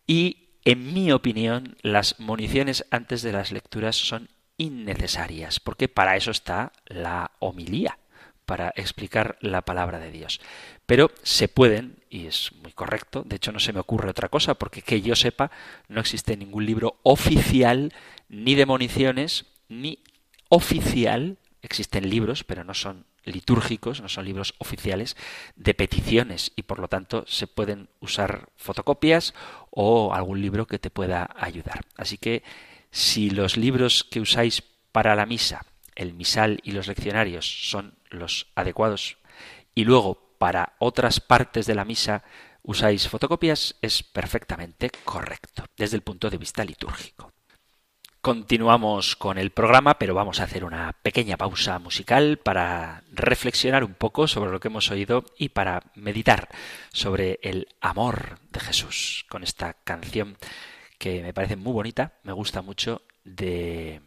[0.06, 6.30] y en mi opinión las municiones antes de las lecturas son innecesarias, porque para eso
[6.30, 7.98] está la homilía
[8.46, 10.40] para explicar la palabra de Dios.
[10.86, 14.54] Pero se pueden, y es muy correcto, de hecho no se me ocurre otra cosa,
[14.54, 15.50] porque que yo sepa,
[15.88, 17.92] no existe ningún libro oficial
[18.28, 19.98] ni de municiones, ni
[20.48, 25.16] oficial, existen libros, pero no son litúrgicos, no son libros oficiales
[25.56, 29.34] de peticiones y por lo tanto se pueden usar fotocopias
[29.70, 31.80] o algún libro que te pueda ayudar.
[31.96, 32.42] Así que
[32.90, 38.46] si los libros que usáis para la misa, el misal y los leccionarios son los
[38.54, 39.18] adecuados
[39.74, 42.22] y luego para otras partes de la misa
[42.62, 47.32] usáis fotocopias, es perfectamente correcto desde el punto de vista litúrgico.
[48.26, 53.94] Continuamos con el programa, pero vamos a hacer una pequeña pausa musical para reflexionar un
[53.94, 56.48] poco sobre lo que hemos oído y para meditar
[56.92, 60.38] sobre el amor de Jesús con esta canción
[60.98, 64.00] que me parece muy bonita, me gusta mucho, de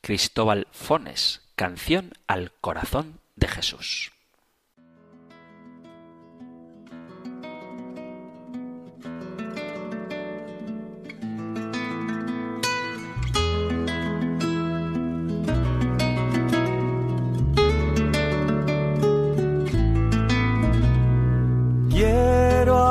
[0.00, 4.15] Cristóbal Fones, Canción al Corazón de Jesús.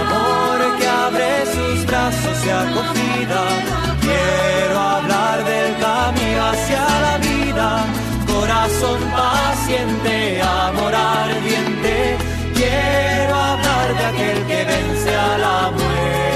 [0.00, 3.42] amor que abre sus brazos de acogida.
[4.00, 7.68] Quiero hablar del camino hacia la vida,
[8.26, 12.16] corazón paciente, amor ardiente.
[12.54, 16.35] Quiero hablar de aquel que vence a la muerte.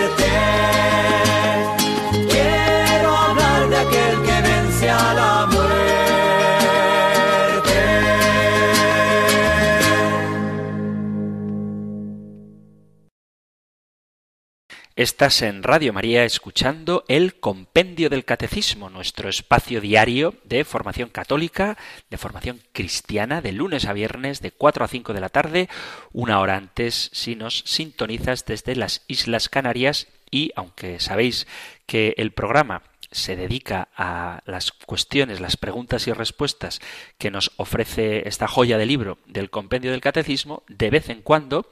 [15.01, 21.75] Estás en Radio María escuchando el Compendio del Catecismo, nuestro espacio diario de formación católica,
[22.11, 25.69] de formación cristiana, de lunes a viernes, de 4 a 5 de la tarde,
[26.13, 30.07] una hora antes si nos sintonizas desde las Islas Canarias.
[30.29, 31.47] Y, aunque sabéis
[31.87, 36.79] que el programa se dedica a las cuestiones, las preguntas y respuestas
[37.17, 41.69] que nos ofrece esta joya de libro del Compendio del Catecismo, de vez en cuando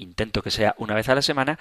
[0.00, 1.58] intento que sea una vez a la semana,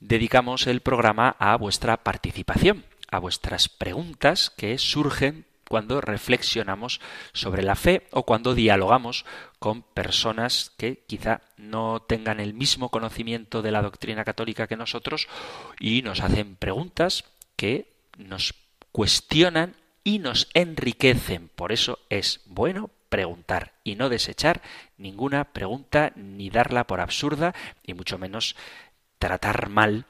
[0.00, 7.00] dedicamos el programa a vuestra participación, a vuestras preguntas que surgen cuando reflexionamos
[7.32, 9.24] sobre la fe o cuando dialogamos
[9.58, 15.28] con personas que quizá no tengan el mismo conocimiento de la doctrina católica que nosotros
[15.80, 17.24] y nos hacen preguntas
[17.56, 18.52] que nos
[18.92, 19.74] cuestionan
[20.04, 21.48] y nos enriquecen.
[21.48, 24.62] Por eso es bueno preguntar y no desechar
[24.96, 28.56] ninguna pregunta ni darla por absurda y mucho menos
[29.18, 30.06] tratar mal,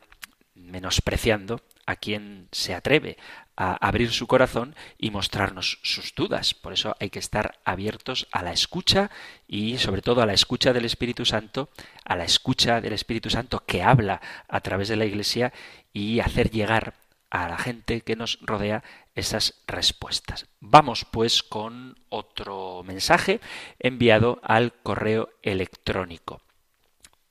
[0.55, 3.17] menospreciando a quien se atreve
[3.57, 6.55] a abrir su corazón y mostrarnos sus dudas.
[6.55, 9.11] Por eso hay que estar abiertos a la escucha
[9.47, 11.69] y sobre todo a la escucha del Espíritu Santo,
[12.05, 15.53] a la escucha del Espíritu Santo que habla a través de la Iglesia
[15.93, 16.95] y hacer llegar
[17.33, 20.47] a la gente que nos rodea esas respuestas.
[20.61, 23.41] Vamos pues con otro mensaje
[23.79, 26.43] enviado al correo electrónico.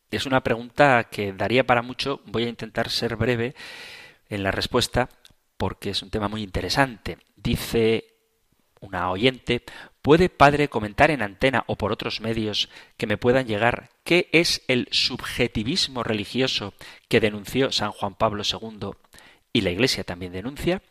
[0.09, 3.53] Es una pregunta que daría para mucho, voy a intentar ser breve
[4.27, 5.07] en la respuesta
[5.55, 7.19] porque es un tema muy interesante.
[7.35, 8.15] Dice
[8.79, 9.63] una oyente,
[10.01, 14.63] ¿puede padre comentar en antena o por otros medios que me puedan llegar qué es
[14.67, 16.73] el subjetivismo religioso
[17.07, 18.93] que denunció San Juan Pablo II
[19.53, 20.81] y la Iglesia también denuncia.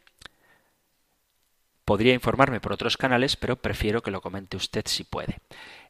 [1.84, 5.38] Podría informarme por otros canales, pero prefiero que lo comente usted si puede.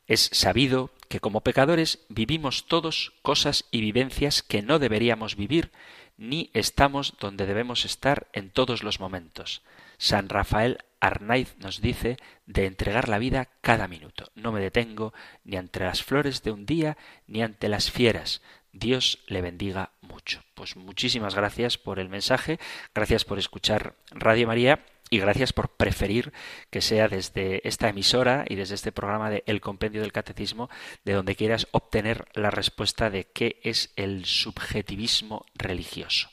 [0.07, 5.71] Es sabido que como pecadores vivimos todos cosas y vivencias que no deberíamos vivir,
[6.17, 9.63] ni estamos donde debemos estar en todos los momentos.
[9.99, 14.31] San Rafael Arnaiz nos dice de entregar la vida cada minuto.
[14.35, 15.13] No me detengo
[15.45, 16.97] ni ante las flores de un día,
[17.27, 18.43] ni ante las fieras.
[18.73, 20.43] Dios le bendiga mucho.
[20.55, 22.59] Pues muchísimas gracias por el mensaje,
[22.95, 26.33] gracias por escuchar Radio María y gracias por preferir
[26.71, 30.71] que sea desde esta emisora y desde este programa de El Compendio del Catecismo,
[31.05, 36.29] de donde quieras obtener la respuesta de qué es el subjetivismo religioso.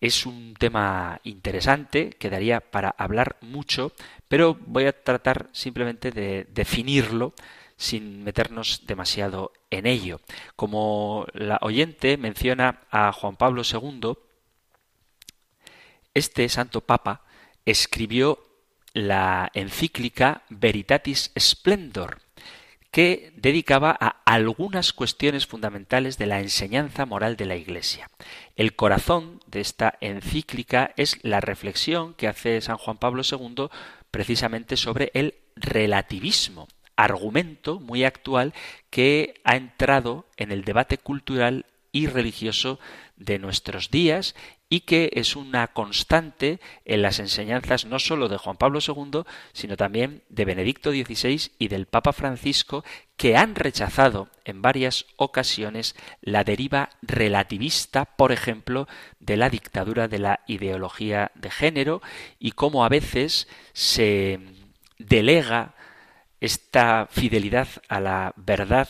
[0.00, 3.92] Es un tema interesante, quedaría para hablar mucho,
[4.28, 7.34] pero voy a tratar simplemente de definirlo
[7.76, 10.20] sin meternos demasiado en ello.
[10.56, 14.14] Como la oyente menciona a Juan Pablo II,
[16.14, 17.24] este santo papa
[17.64, 18.38] escribió
[18.92, 22.20] la encíclica Veritatis Splendor,
[22.90, 28.08] que dedicaba a algunas cuestiones fundamentales de la enseñanza moral de la Iglesia.
[28.56, 33.68] El corazón de esta encíclica es la reflexión que hace San Juan Pablo II
[34.10, 38.54] precisamente sobre el relativismo, argumento muy actual
[38.90, 42.78] que ha entrado en el debate cultural y religioso
[43.18, 44.34] de nuestros días
[44.68, 49.76] y que es una constante en las enseñanzas no sólo de Juan Pablo II, sino
[49.76, 52.84] también de Benedicto XVI y del Papa Francisco,
[53.16, 58.86] que han rechazado en varias ocasiones la deriva relativista, por ejemplo,
[59.20, 62.02] de la dictadura de la ideología de género
[62.38, 64.38] y cómo a veces se
[64.98, 65.74] delega
[66.40, 68.88] esta fidelidad a la verdad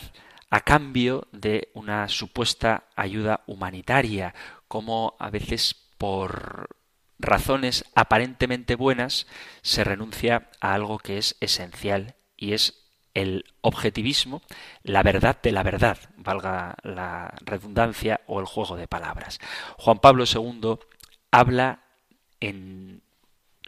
[0.51, 4.35] a cambio de una supuesta ayuda humanitaria,
[4.67, 6.77] como a veces por
[7.19, 9.27] razones aparentemente buenas
[9.63, 12.85] se renuncia a algo que es esencial y es
[13.15, 14.43] el objetivismo,
[14.85, 19.41] la verdad de la verdad, valga la redundancia o el juego de palabras.
[19.77, 20.79] Juan Pablo II
[21.33, 21.83] habla
[22.41, 23.03] en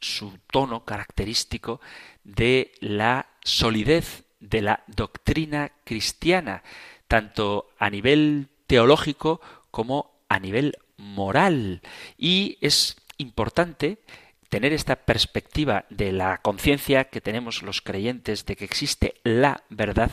[0.01, 1.81] su tono característico
[2.23, 6.63] de la solidez de la doctrina cristiana,
[7.09, 11.83] tanto a nivel teológico como a nivel moral.
[12.17, 13.99] Y es importante
[14.49, 20.11] tener esta perspectiva de la conciencia que tenemos los creyentes de que existe la verdad,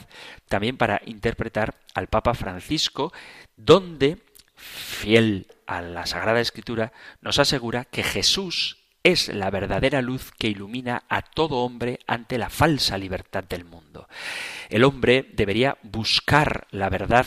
[0.48, 3.12] también para interpretar al Papa Francisco,
[3.56, 4.20] donde,
[4.56, 11.04] fiel a la Sagrada Escritura, nos asegura que Jesús es la verdadera luz que ilumina
[11.10, 14.08] a todo hombre ante la falsa libertad del mundo.
[14.70, 17.26] El hombre debería buscar la verdad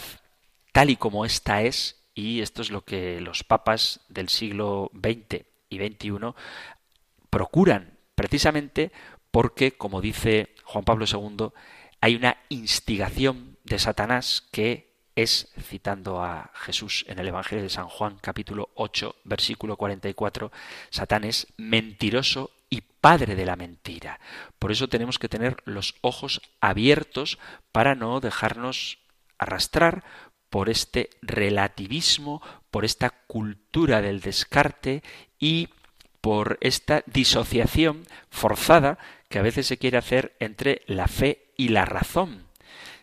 [0.73, 5.45] tal y como ésta es, y esto es lo que los papas del siglo XX
[5.69, 6.35] y XXI
[7.31, 8.93] procuran, precisamente
[9.31, 11.49] porque, como dice Juan Pablo II,
[12.01, 17.89] hay una instigación de Satanás que es, citando a Jesús en el Evangelio de San
[17.89, 20.51] Juan capítulo 8 versículo 44,
[20.91, 24.21] Satán es mentiroso y padre de la mentira.
[24.59, 27.39] Por eso tenemos que tener los ojos abiertos
[27.73, 28.99] para no dejarnos
[29.39, 30.05] arrastrar
[30.51, 35.03] por este relativismo, por esta cultura del descarte
[35.39, 35.69] y
[36.21, 38.99] por esta disociación forzada
[39.29, 42.47] que a veces se quiere hacer entre la fe y la razón.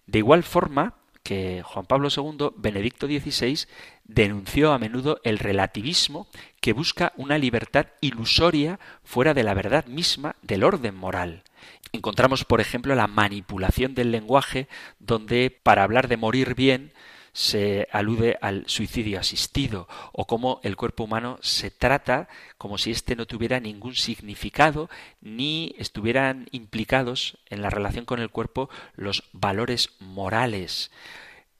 [0.05, 0.95] De igual forma
[1.27, 3.67] que Juan Pablo II, Benedicto XVI,
[4.05, 6.25] denunció a menudo el relativismo
[6.61, 11.43] que busca una libertad ilusoria fuera de la verdad misma del orden moral.
[11.91, 14.69] Encontramos, por ejemplo, la manipulación del lenguaje,
[14.99, 16.93] donde para hablar de morir bien
[17.37, 23.15] se alude al suicidio asistido o cómo el cuerpo humano se trata como si éste
[23.15, 24.89] no tuviera ningún significado
[25.21, 30.89] ni estuvieran implicados en la relación con el cuerpo los valores morales.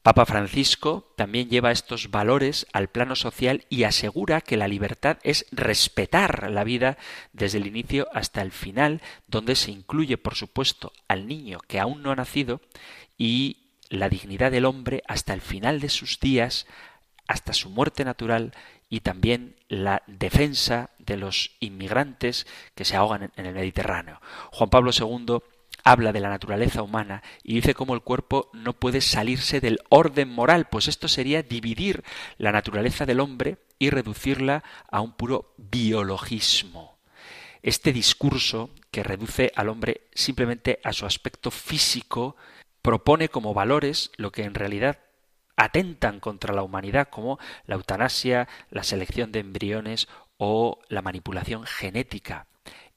[0.01, 5.45] Papa Francisco también lleva estos valores al plano social y asegura que la libertad es
[5.51, 6.97] respetar la vida
[7.33, 12.01] desde el inicio hasta el final, donde se incluye, por supuesto, al niño que aún
[12.01, 12.61] no ha nacido
[13.15, 16.67] y la dignidad del hombre hasta el final de sus días,
[17.27, 18.53] hasta su muerte natural
[18.89, 24.21] y también la defensa de los inmigrantes que se ahogan en el Mediterráneo.
[24.51, 25.39] Juan Pablo II
[25.83, 30.29] habla de la naturaleza humana y dice cómo el cuerpo no puede salirse del orden
[30.29, 32.03] moral, pues esto sería dividir
[32.37, 36.97] la naturaleza del hombre y reducirla a un puro biologismo.
[37.61, 42.35] Este discurso que reduce al hombre simplemente a su aspecto físico
[42.87, 44.99] propone como valores lo que en realidad
[45.57, 50.07] atentan contra la humanidad como la eutanasia, la selección de embriones
[50.37, 52.47] o la manipulación genética.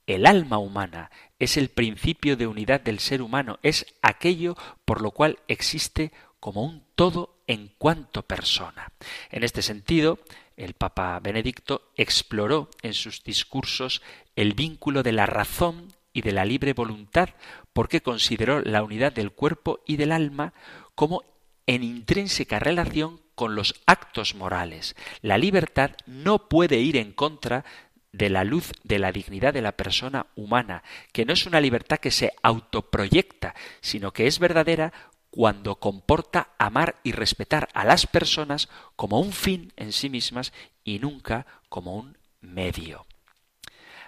[0.06, 1.10] El alma humana
[1.40, 6.62] es el principio de unidad del ser humano, es aquello por lo cual existe como
[6.62, 8.92] un todo en cuanto persona.
[9.32, 10.20] En este sentido,
[10.56, 14.02] el Papa Benedicto exploró en sus discursos
[14.36, 17.30] el vínculo de la razón y de la libre voluntad,
[17.72, 20.52] porque consideró la unidad del cuerpo y del alma
[20.94, 21.24] como
[21.66, 24.96] en intrínseca relación con los actos morales.
[25.22, 27.64] La libertad no puede ir en contra
[28.12, 31.98] de la luz de la dignidad de la persona humana, que no es una libertad
[31.98, 34.92] que se autoproyecta, sino que es verdadera
[35.30, 40.52] cuando comporta amar y respetar a las personas como un fin en sí mismas
[40.82, 43.06] y nunca como un medio.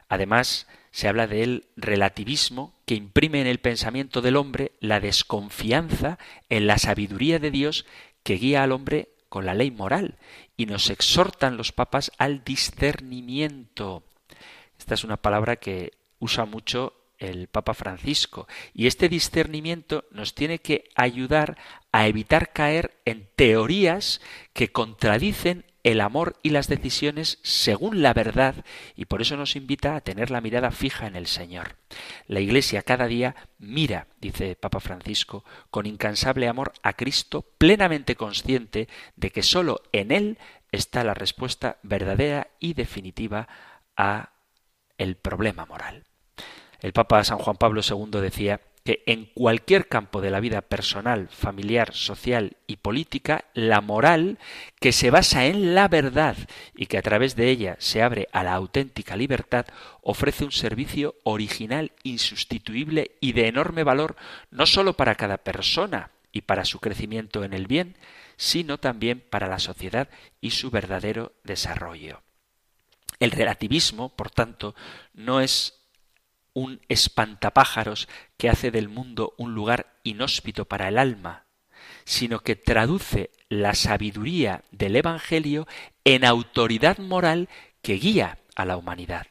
[0.09, 6.19] Además, se habla del relativismo que imprime en el pensamiento del hombre la desconfianza
[6.51, 7.87] en la sabiduría de Dios
[8.23, 10.19] que guía al hombre con la ley moral
[10.57, 14.05] y nos exhortan los papas al discernimiento.
[14.79, 20.59] Esta es una palabra que usa mucho el Papa Francisco y este discernimiento nos tiene
[20.59, 21.57] que ayudar
[21.93, 24.21] a evitar caer en teorías
[24.53, 28.55] que contradicen el amor y las decisiones según la verdad
[28.95, 31.77] y por eso nos invita a tener la mirada fija en el Señor.
[32.29, 38.89] La Iglesia cada día mira, dice Papa Francisco, con incansable amor a Cristo, plenamente consciente
[39.17, 40.39] de que sólo en Él
[40.71, 43.49] está la respuesta verdadera y definitiva
[43.97, 44.31] a
[44.99, 46.05] el problema moral.
[46.81, 51.29] El Papa San Juan Pablo II decía que en cualquier campo de la vida personal,
[51.29, 54.39] familiar, social y política, la moral,
[54.81, 56.37] que se basa en la verdad
[56.75, 59.67] y que a través de ella se abre a la auténtica libertad,
[60.03, 64.17] ofrece un servicio original, insustituible y de enorme valor,
[64.51, 67.97] no sólo para cada persona y para su crecimiento en el bien,
[68.37, 70.09] sino también para la sociedad
[70.41, 72.23] y su verdadero desarrollo.
[73.21, 74.75] El relativismo, por tanto,
[75.15, 75.82] no es
[76.55, 81.47] un espantapájaros que hace del mundo un lugar inhóspito para el alma,
[82.05, 85.67] sino que traduce la sabiduría del Evangelio
[86.05, 87.49] en autoridad moral
[87.81, 89.27] que guía a la humanidad.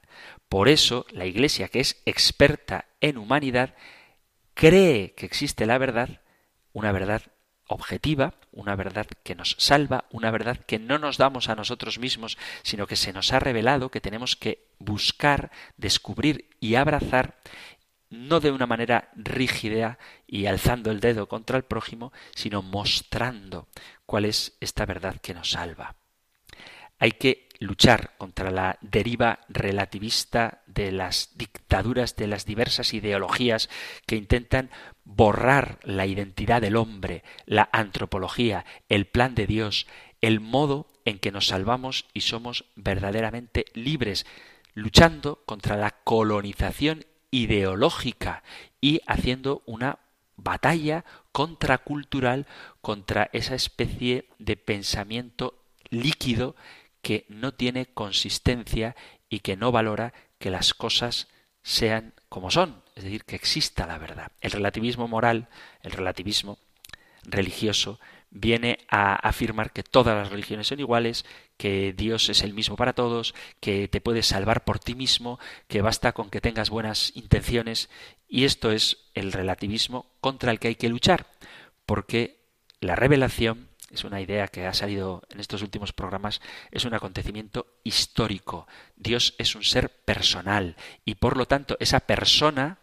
[0.50, 3.76] Por eso la Iglesia, que es experta en humanidad,
[4.54, 6.22] cree que existe la verdad,
[6.74, 7.22] una verdad
[7.74, 12.38] objetiva, una verdad que nos salva, una verdad que no nos damos a nosotros mismos,
[12.64, 17.40] sino que se nos ha revelado, que tenemos que buscar, descubrir y abrazar,
[18.10, 19.98] no de una manera rígida
[20.28, 23.68] y alzando el dedo contra el prójimo, sino mostrando
[24.06, 25.96] cuál es esta verdad que nos salva.
[27.00, 33.70] Hay que luchar contra la deriva relativista de las dictaduras de las diversas ideologías
[34.08, 34.72] que intentan
[35.04, 39.86] borrar la identidad del hombre, la antropología, el plan de Dios,
[40.22, 44.26] el modo en que nos salvamos y somos verdaderamente libres,
[44.74, 48.42] luchando contra la colonización ideológica
[48.82, 50.00] y haciendo una
[50.36, 52.48] batalla contracultural
[52.82, 56.56] contra esa especie de pensamiento líquido
[57.02, 58.96] que no tiene consistencia
[59.30, 61.28] y que no valora que las cosas
[61.64, 64.32] sean como son, es decir, que exista la verdad.
[64.42, 65.48] El relativismo moral,
[65.82, 66.58] el relativismo
[67.24, 68.00] religioso,
[68.32, 71.26] viene a afirmar que todas las religiones son iguales,
[71.58, 75.82] que Dios es el mismo para todos, que te puedes salvar por ti mismo, que
[75.82, 77.90] basta con que tengas buenas intenciones,
[78.28, 81.28] y esto es el relativismo contra el que hay que luchar,
[81.86, 82.40] porque
[82.80, 87.68] la revelación es una idea que ha salido en estos últimos programas, es un acontecimiento
[87.84, 88.68] histórico.
[88.96, 92.80] Dios es un ser personal y por lo tanto esa persona,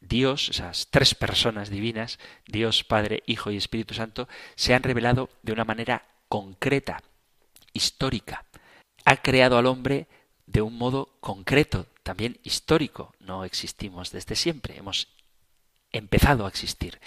[0.00, 5.52] Dios, esas tres personas divinas, Dios, Padre, Hijo y Espíritu Santo, se han revelado de
[5.52, 7.02] una manera concreta,
[7.72, 8.44] histórica.
[9.04, 10.06] Ha creado al hombre
[10.46, 13.14] de un modo concreto, también histórico.
[13.18, 15.08] No existimos desde siempre, hemos
[15.90, 17.00] empezado a existir.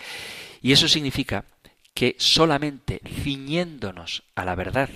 [0.62, 1.46] Y eso significa
[1.94, 4.90] que solamente ciñéndonos a la verdad,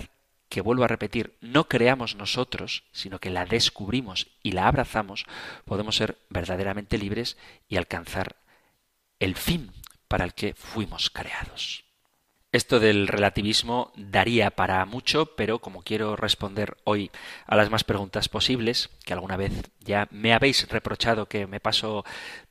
[0.48, 5.26] que vuelvo a repetir, no creamos nosotros, sino que la descubrimos y la abrazamos,
[5.64, 7.36] podemos ser verdaderamente libres
[7.68, 8.36] y alcanzar
[9.18, 9.72] el fin
[10.08, 11.86] para el que fuimos creados.
[12.52, 17.10] Esto del relativismo daría para mucho, pero como quiero responder hoy
[17.44, 22.04] a las más preguntas posibles, que alguna vez ya me habéis reprochado que me paso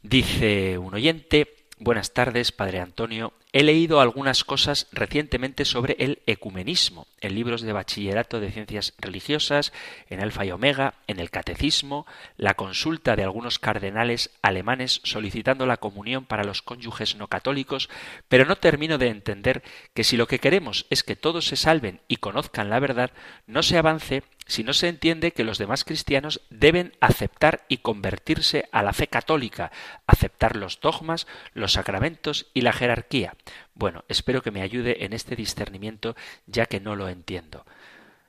[0.03, 7.07] Dice un oyente, buenas tardes, Padre Antonio, He leído algunas cosas recientemente sobre el ecumenismo,
[7.21, 9.71] en libros de bachillerato de ciencias religiosas,
[10.09, 15.77] en Alfa y Omega, en el Catecismo, la consulta de algunos cardenales alemanes solicitando la
[15.77, 17.89] comunión para los cónyuges no católicos,
[18.27, 22.01] pero no termino de entender que si lo que queremos es que todos se salven
[22.09, 23.11] y conozcan la verdad,
[23.47, 28.69] no se avance si no se entiende que los demás cristianos deben aceptar y convertirse
[28.71, 29.71] a la fe católica,
[30.05, 33.35] aceptar los dogmas, los sacramentos y la jerarquía.
[33.73, 36.15] Bueno, espero que me ayude en este discernimiento
[36.45, 37.65] ya que no lo entiendo.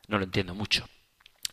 [0.09, 0.89] No lo entiendo mucho.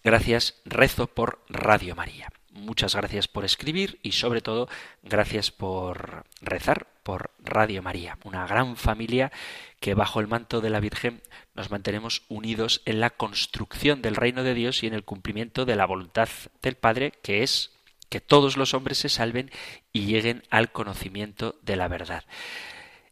[0.04, 2.30] Gracias, rezo por Radio María.
[2.52, 4.70] Muchas gracias por escribir y sobre todo
[5.02, 9.32] gracias por rezar por Radio María, una gran familia
[9.80, 11.22] que bajo el manto de la Virgen
[11.54, 15.76] nos mantenemos unidos en la construcción del reino de Dios y en el cumplimiento de
[15.76, 16.30] la voluntad
[16.62, 17.72] del Padre, que es
[18.10, 19.52] que todos los hombres se salven
[19.92, 22.24] y lleguen al conocimiento de la verdad.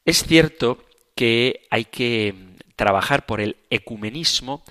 [0.05, 0.83] Es cierto
[1.15, 2.35] que hay que
[2.75, 4.63] trabajar por el ecumenismo,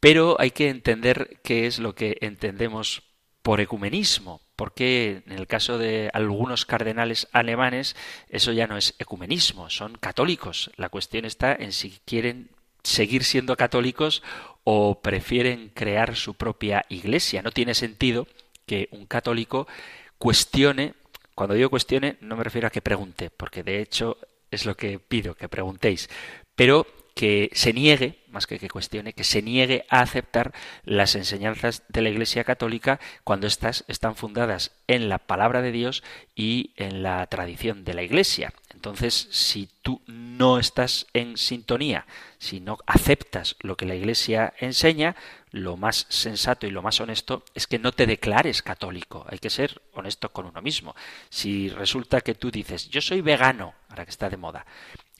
[0.00, 3.02] pero hay que entender qué es lo que entendemos
[3.44, 7.94] por ecumenismo, porque en el caso de algunos cardenales alemanes
[8.30, 10.70] eso ya no es ecumenismo, son católicos.
[10.76, 12.48] La cuestión está en si quieren
[12.82, 14.22] seguir siendo católicos
[14.64, 17.42] o prefieren crear su propia iglesia.
[17.42, 18.26] No tiene sentido
[18.64, 19.68] que un católico
[20.16, 20.94] cuestione,
[21.34, 24.16] cuando digo cuestione no me refiero a que pregunte, porque de hecho
[24.50, 26.08] es lo que pido que preguntéis,
[26.56, 30.52] pero que se niegue, más que que cuestione, que se niegue a aceptar
[30.84, 36.02] las enseñanzas de la Iglesia Católica cuando éstas están fundadas en la palabra de Dios
[36.34, 38.52] y en la tradición de la Iglesia.
[38.74, 42.06] Entonces, si tú no estás en sintonía,
[42.38, 45.14] si no aceptas lo que la Iglesia enseña,
[45.52, 49.24] lo más sensato y lo más honesto es que no te declares católico.
[49.28, 50.96] Hay que ser honesto con uno mismo.
[51.30, 54.66] Si resulta que tú dices, yo soy vegano, ahora que está de moda,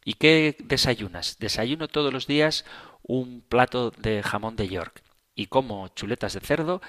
[0.05, 1.39] ¿y qué desayunas?
[1.39, 2.65] Desayuno todos los días
[3.03, 5.03] un plato de jamón de York
[5.35, 6.81] y como chuletas de cerdo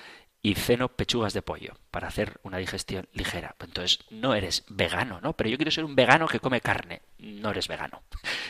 [0.41, 3.55] y ceno pechugas de pollo para hacer una digestión ligera.
[3.59, 5.33] Entonces no eres vegano, ¿no?
[5.33, 7.01] Pero yo quiero ser un vegano que come carne.
[7.17, 8.03] No eres vegano.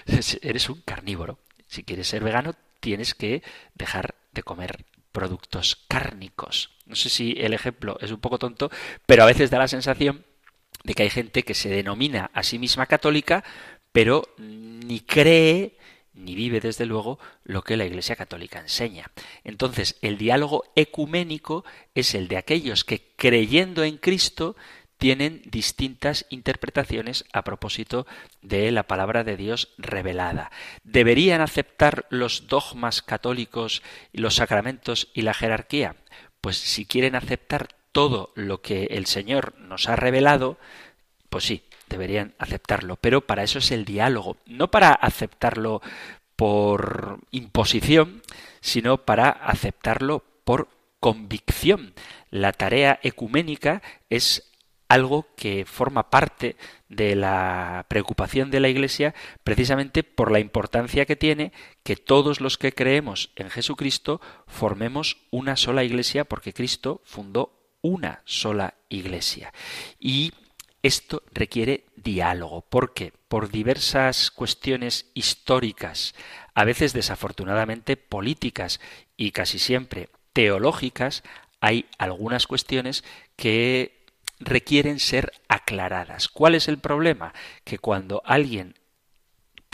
[0.42, 1.40] eres un carnívoro.
[1.68, 3.44] Si quieres ser vegano, tienes que
[3.76, 6.72] dejar de comer productos cárnicos.
[6.86, 8.70] No sé si el ejemplo es un poco tonto,
[9.06, 10.26] pero a veces da la sensación
[10.84, 13.44] de que hay gente que se denomina a sí misma católica,
[13.96, 15.78] pero ni cree
[16.14, 19.10] ni vive desde luego lo que la Iglesia Católica enseña.
[19.46, 24.58] Entonces, el diálogo ecuménico es el de aquellos que creyendo en Cristo
[24.98, 28.06] tienen distintas interpretaciones a propósito
[28.42, 30.52] de la palabra de Dios revelada.
[30.84, 33.82] ¿Deberían aceptar los dogmas católicos,
[34.12, 35.96] los sacramentos y la jerarquía?
[36.42, 40.58] Pues si quieren aceptar todo lo que el Señor nos ha revelado,
[41.30, 42.98] pues sí, deberían aceptarlo.
[42.98, 45.82] Pero para eso es el diálogo, no para aceptarlo
[46.36, 48.22] por imposición,
[48.62, 50.68] sino para aceptarlo por
[51.00, 51.94] convicción.
[52.32, 54.52] La tarea ecuménica es
[54.88, 56.56] algo que forma parte
[56.90, 61.52] de la preocupación de la Iglesia precisamente por la importancia que tiene
[61.84, 68.22] que todos los que creemos en Jesucristo formemos una sola Iglesia porque Cristo fundó una
[68.26, 69.54] sola Iglesia.
[70.00, 70.34] Y
[70.86, 72.62] esto requiere diálogo.
[72.62, 73.12] ¿Por qué?
[73.28, 76.14] Por diversas cuestiones históricas,
[76.54, 78.80] a veces desafortunadamente políticas
[79.18, 81.24] y casi siempre teológicas,
[81.60, 83.04] hay algunas cuestiones
[83.36, 84.06] que
[84.40, 86.28] requieren ser aclaradas.
[86.28, 87.34] ¿Cuál es el problema?
[87.64, 88.76] Que cuando alguien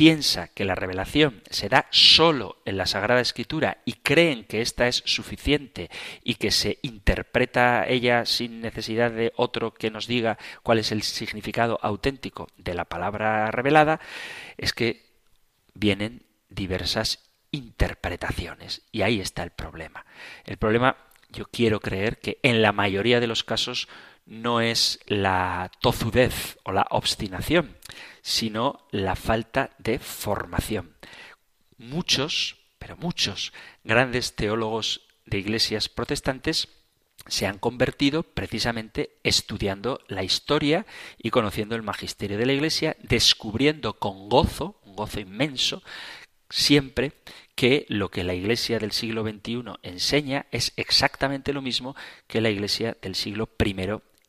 [0.01, 4.87] piensa que la revelación se da solo en la Sagrada Escritura y creen que ésta
[4.87, 5.91] es suficiente
[6.23, 11.03] y que se interpreta ella sin necesidad de otro que nos diga cuál es el
[11.03, 13.99] significado auténtico de la palabra revelada,
[14.57, 15.05] es que
[15.75, 17.19] vienen diversas
[17.51, 18.81] interpretaciones.
[18.91, 20.07] Y ahí está el problema.
[20.45, 20.97] El problema,
[21.29, 23.87] yo quiero creer que en la mayoría de los casos
[24.25, 27.77] no es la tozudez o la obstinación,
[28.21, 30.95] sino la falta de formación.
[31.77, 33.53] Muchos, pero muchos
[33.83, 36.67] grandes teólogos de iglesias protestantes
[37.27, 40.85] se han convertido precisamente estudiando la historia
[41.17, 45.83] y conociendo el magisterio de la Iglesia, descubriendo con gozo, un gozo inmenso,
[46.49, 47.13] siempre
[47.55, 51.95] que lo que la Iglesia del siglo XXI enseña es exactamente lo mismo
[52.27, 53.75] que la Iglesia del siglo I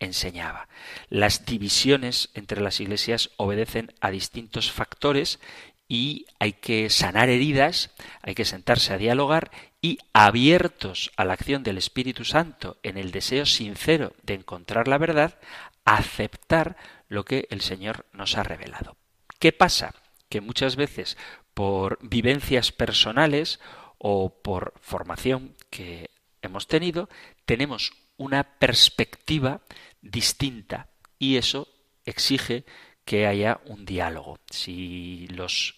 [0.05, 0.69] enseñaba.
[1.09, 5.41] Las divisiones entre las iglesias obedecen a distintos factores
[5.89, 7.91] y hay que sanar heridas,
[8.23, 9.51] hay que sentarse a dialogar
[9.83, 14.99] y abiertos a la acción del Espíritu Santo en el deseo sincero de encontrar la
[14.99, 15.39] verdad,
[15.85, 16.77] aceptar
[17.09, 18.97] lo que el Señor nos ha revelado.
[19.39, 19.95] ¿Qué pasa?
[20.29, 21.19] Que muchas veces
[21.53, 23.61] por vivencias personales
[23.99, 27.09] o por formación que hemos tenido,
[27.45, 27.93] tenemos
[28.23, 29.61] una perspectiva
[30.01, 31.69] distinta y eso
[32.05, 32.65] exige
[33.05, 34.39] que haya un diálogo.
[34.49, 35.75] Si los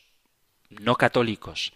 [0.68, 1.72] no católicos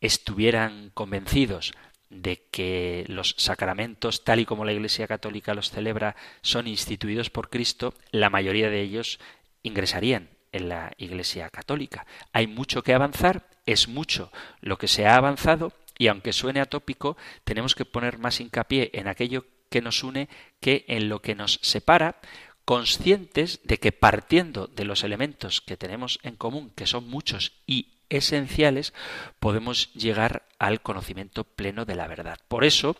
[0.00, 1.72] estuvieran convencidos
[2.10, 7.48] de que los sacramentos, tal y como la Iglesia Católica los celebra, son instituidos por
[7.48, 9.20] Cristo, la mayoría de ellos
[9.62, 12.06] ingresarían en la Iglesia Católica.
[12.32, 17.16] Hay mucho que avanzar, es mucho lo que se ha avanzado, y aunque suene atópico,
[17.44, 20.28] tenemos que poner más hincapié en aquello que nos une
[20.60, 22.20] que en lo que nos separa,
[22.64, 27.88] conscientes de que partiendo de los elementos que tenemos en común, que son muchos y
[28.10, 28.92] esenciales,
[29.38, 32.38] podemos llegar al conocimiento pleno de la verdad.
[32.48, 32.96] Por eso,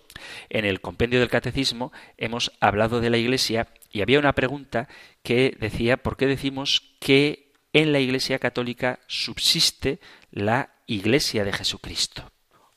[0.49, 4.89] en el compendio del catecismo hemos hablado de la Iglesia y había una pregunta
[5.23, 10.01] que decía ¿por qué decimos que en la Iglesia católica subsiste
[10.31, 12.31] la Iglesia de Jesucristo?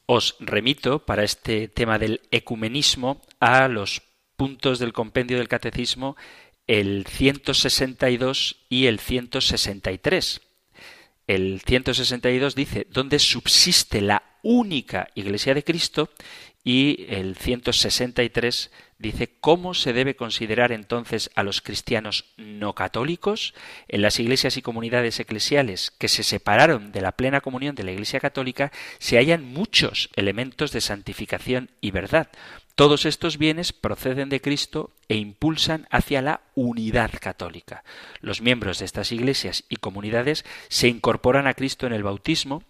[0.06, 4.02] Os remito para este tema del ecumenismo a los
[4.36, 6.18] puntos del compendio del catecismo
[6.68, 10.42] el 162 y el 163.
[11.28, 16.10] El 162 dice, donde subsiste la única Iglesia de Cristo
[16.64, 23.54] y el 163 dice cómo se debe considerar entonces a los cristianos no católicos
[23.88, 27.92] en las iglesias y comunidades eclesiales que se separaron de la plena comunión de la
[27.92, 32.30] Iglesia católica se hallan muchos elementos de santificación y verdad.
[32.76, 37.84] Todos estos bienes proceden de Cristo e impulsan hacia la unidad católica.
[38.20, 42.64] Los miembros de estas iglesias y comunidades se incorporan a Cristo en el bautismo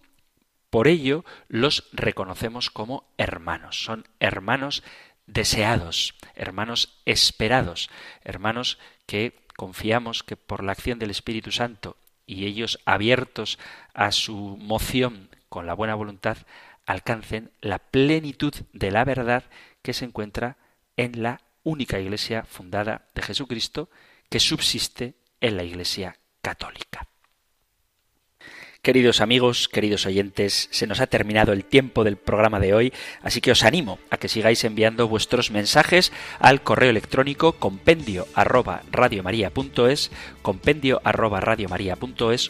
[0.74, 3.84] por ello los reconocemos como hermanos.
[3.84, 4.82] Son hermanos
[5.26, 7.90] deseados, hermanos esperados,
[8.22, 11.96] hermanos que confiamos que por la acción del Espíritu Santo
[12.26, 13.58] y ellos abiertos
[13.92, 16.38] a su moción con la buena voluntad,
[16.86, 19.44] alcancen la plenitud de la verdad
[19.82, 20.56] que se encuentra
[20.96, 23.88] en la única Iglesia fundada de Jesucristo
[24.28, 27.08] que subsiste en la Iglesia católica.
[28.84, 33.40] Queridos amigos, queridos oyentes, se nos ha terminado el tiempo del programa de hoy, así
[33.40, 40.10] que os animo a que sigáis enviando vuestros mensajes al correo electrónico compendio arroba radiomaria.es,
[40.42, 41.40] compendio arroba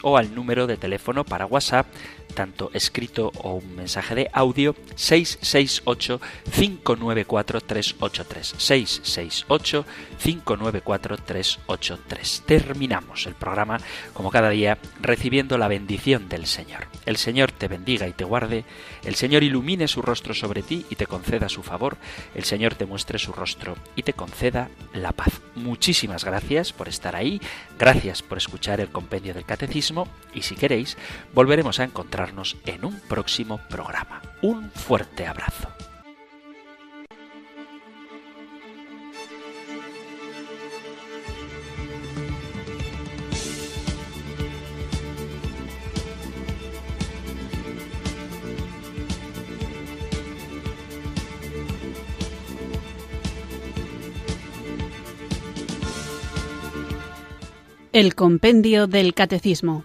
[0.03, 1.87] o al número de teléfono para WhatsApp
[2.35, 6.21] tanto escrito o un mensaje de audio 668
[6.53, 9.87] 594 383 668
[10.23, 12.43] 594 383.
[12.47, 13.79] Terminamos el programa
[14.13, 16.87] como cada día recibiendo la bendición del Señor.
[17.07, 18.65] El Señor te bendiga y te guarde,
[19.05, 21.97] el Señor ilumine su rostro sobre ti y te conceda su favor,
[22.35, 25.41] el Señor te muestre su rostro y te conceda la paz.
[25.55, 27.41] Muchísimas gracias por estar ahí,
[27.79, 30.97] gracias por escuchar el compendio del catecismo y si queréis
[31.35, 32.24] volveremos a encontrar
[32.65, 34.23] en un próximo programa.
[34.43, 35.69] Un fuerte abrazo.
[57.93, 59.85] El Compendio del Catecismo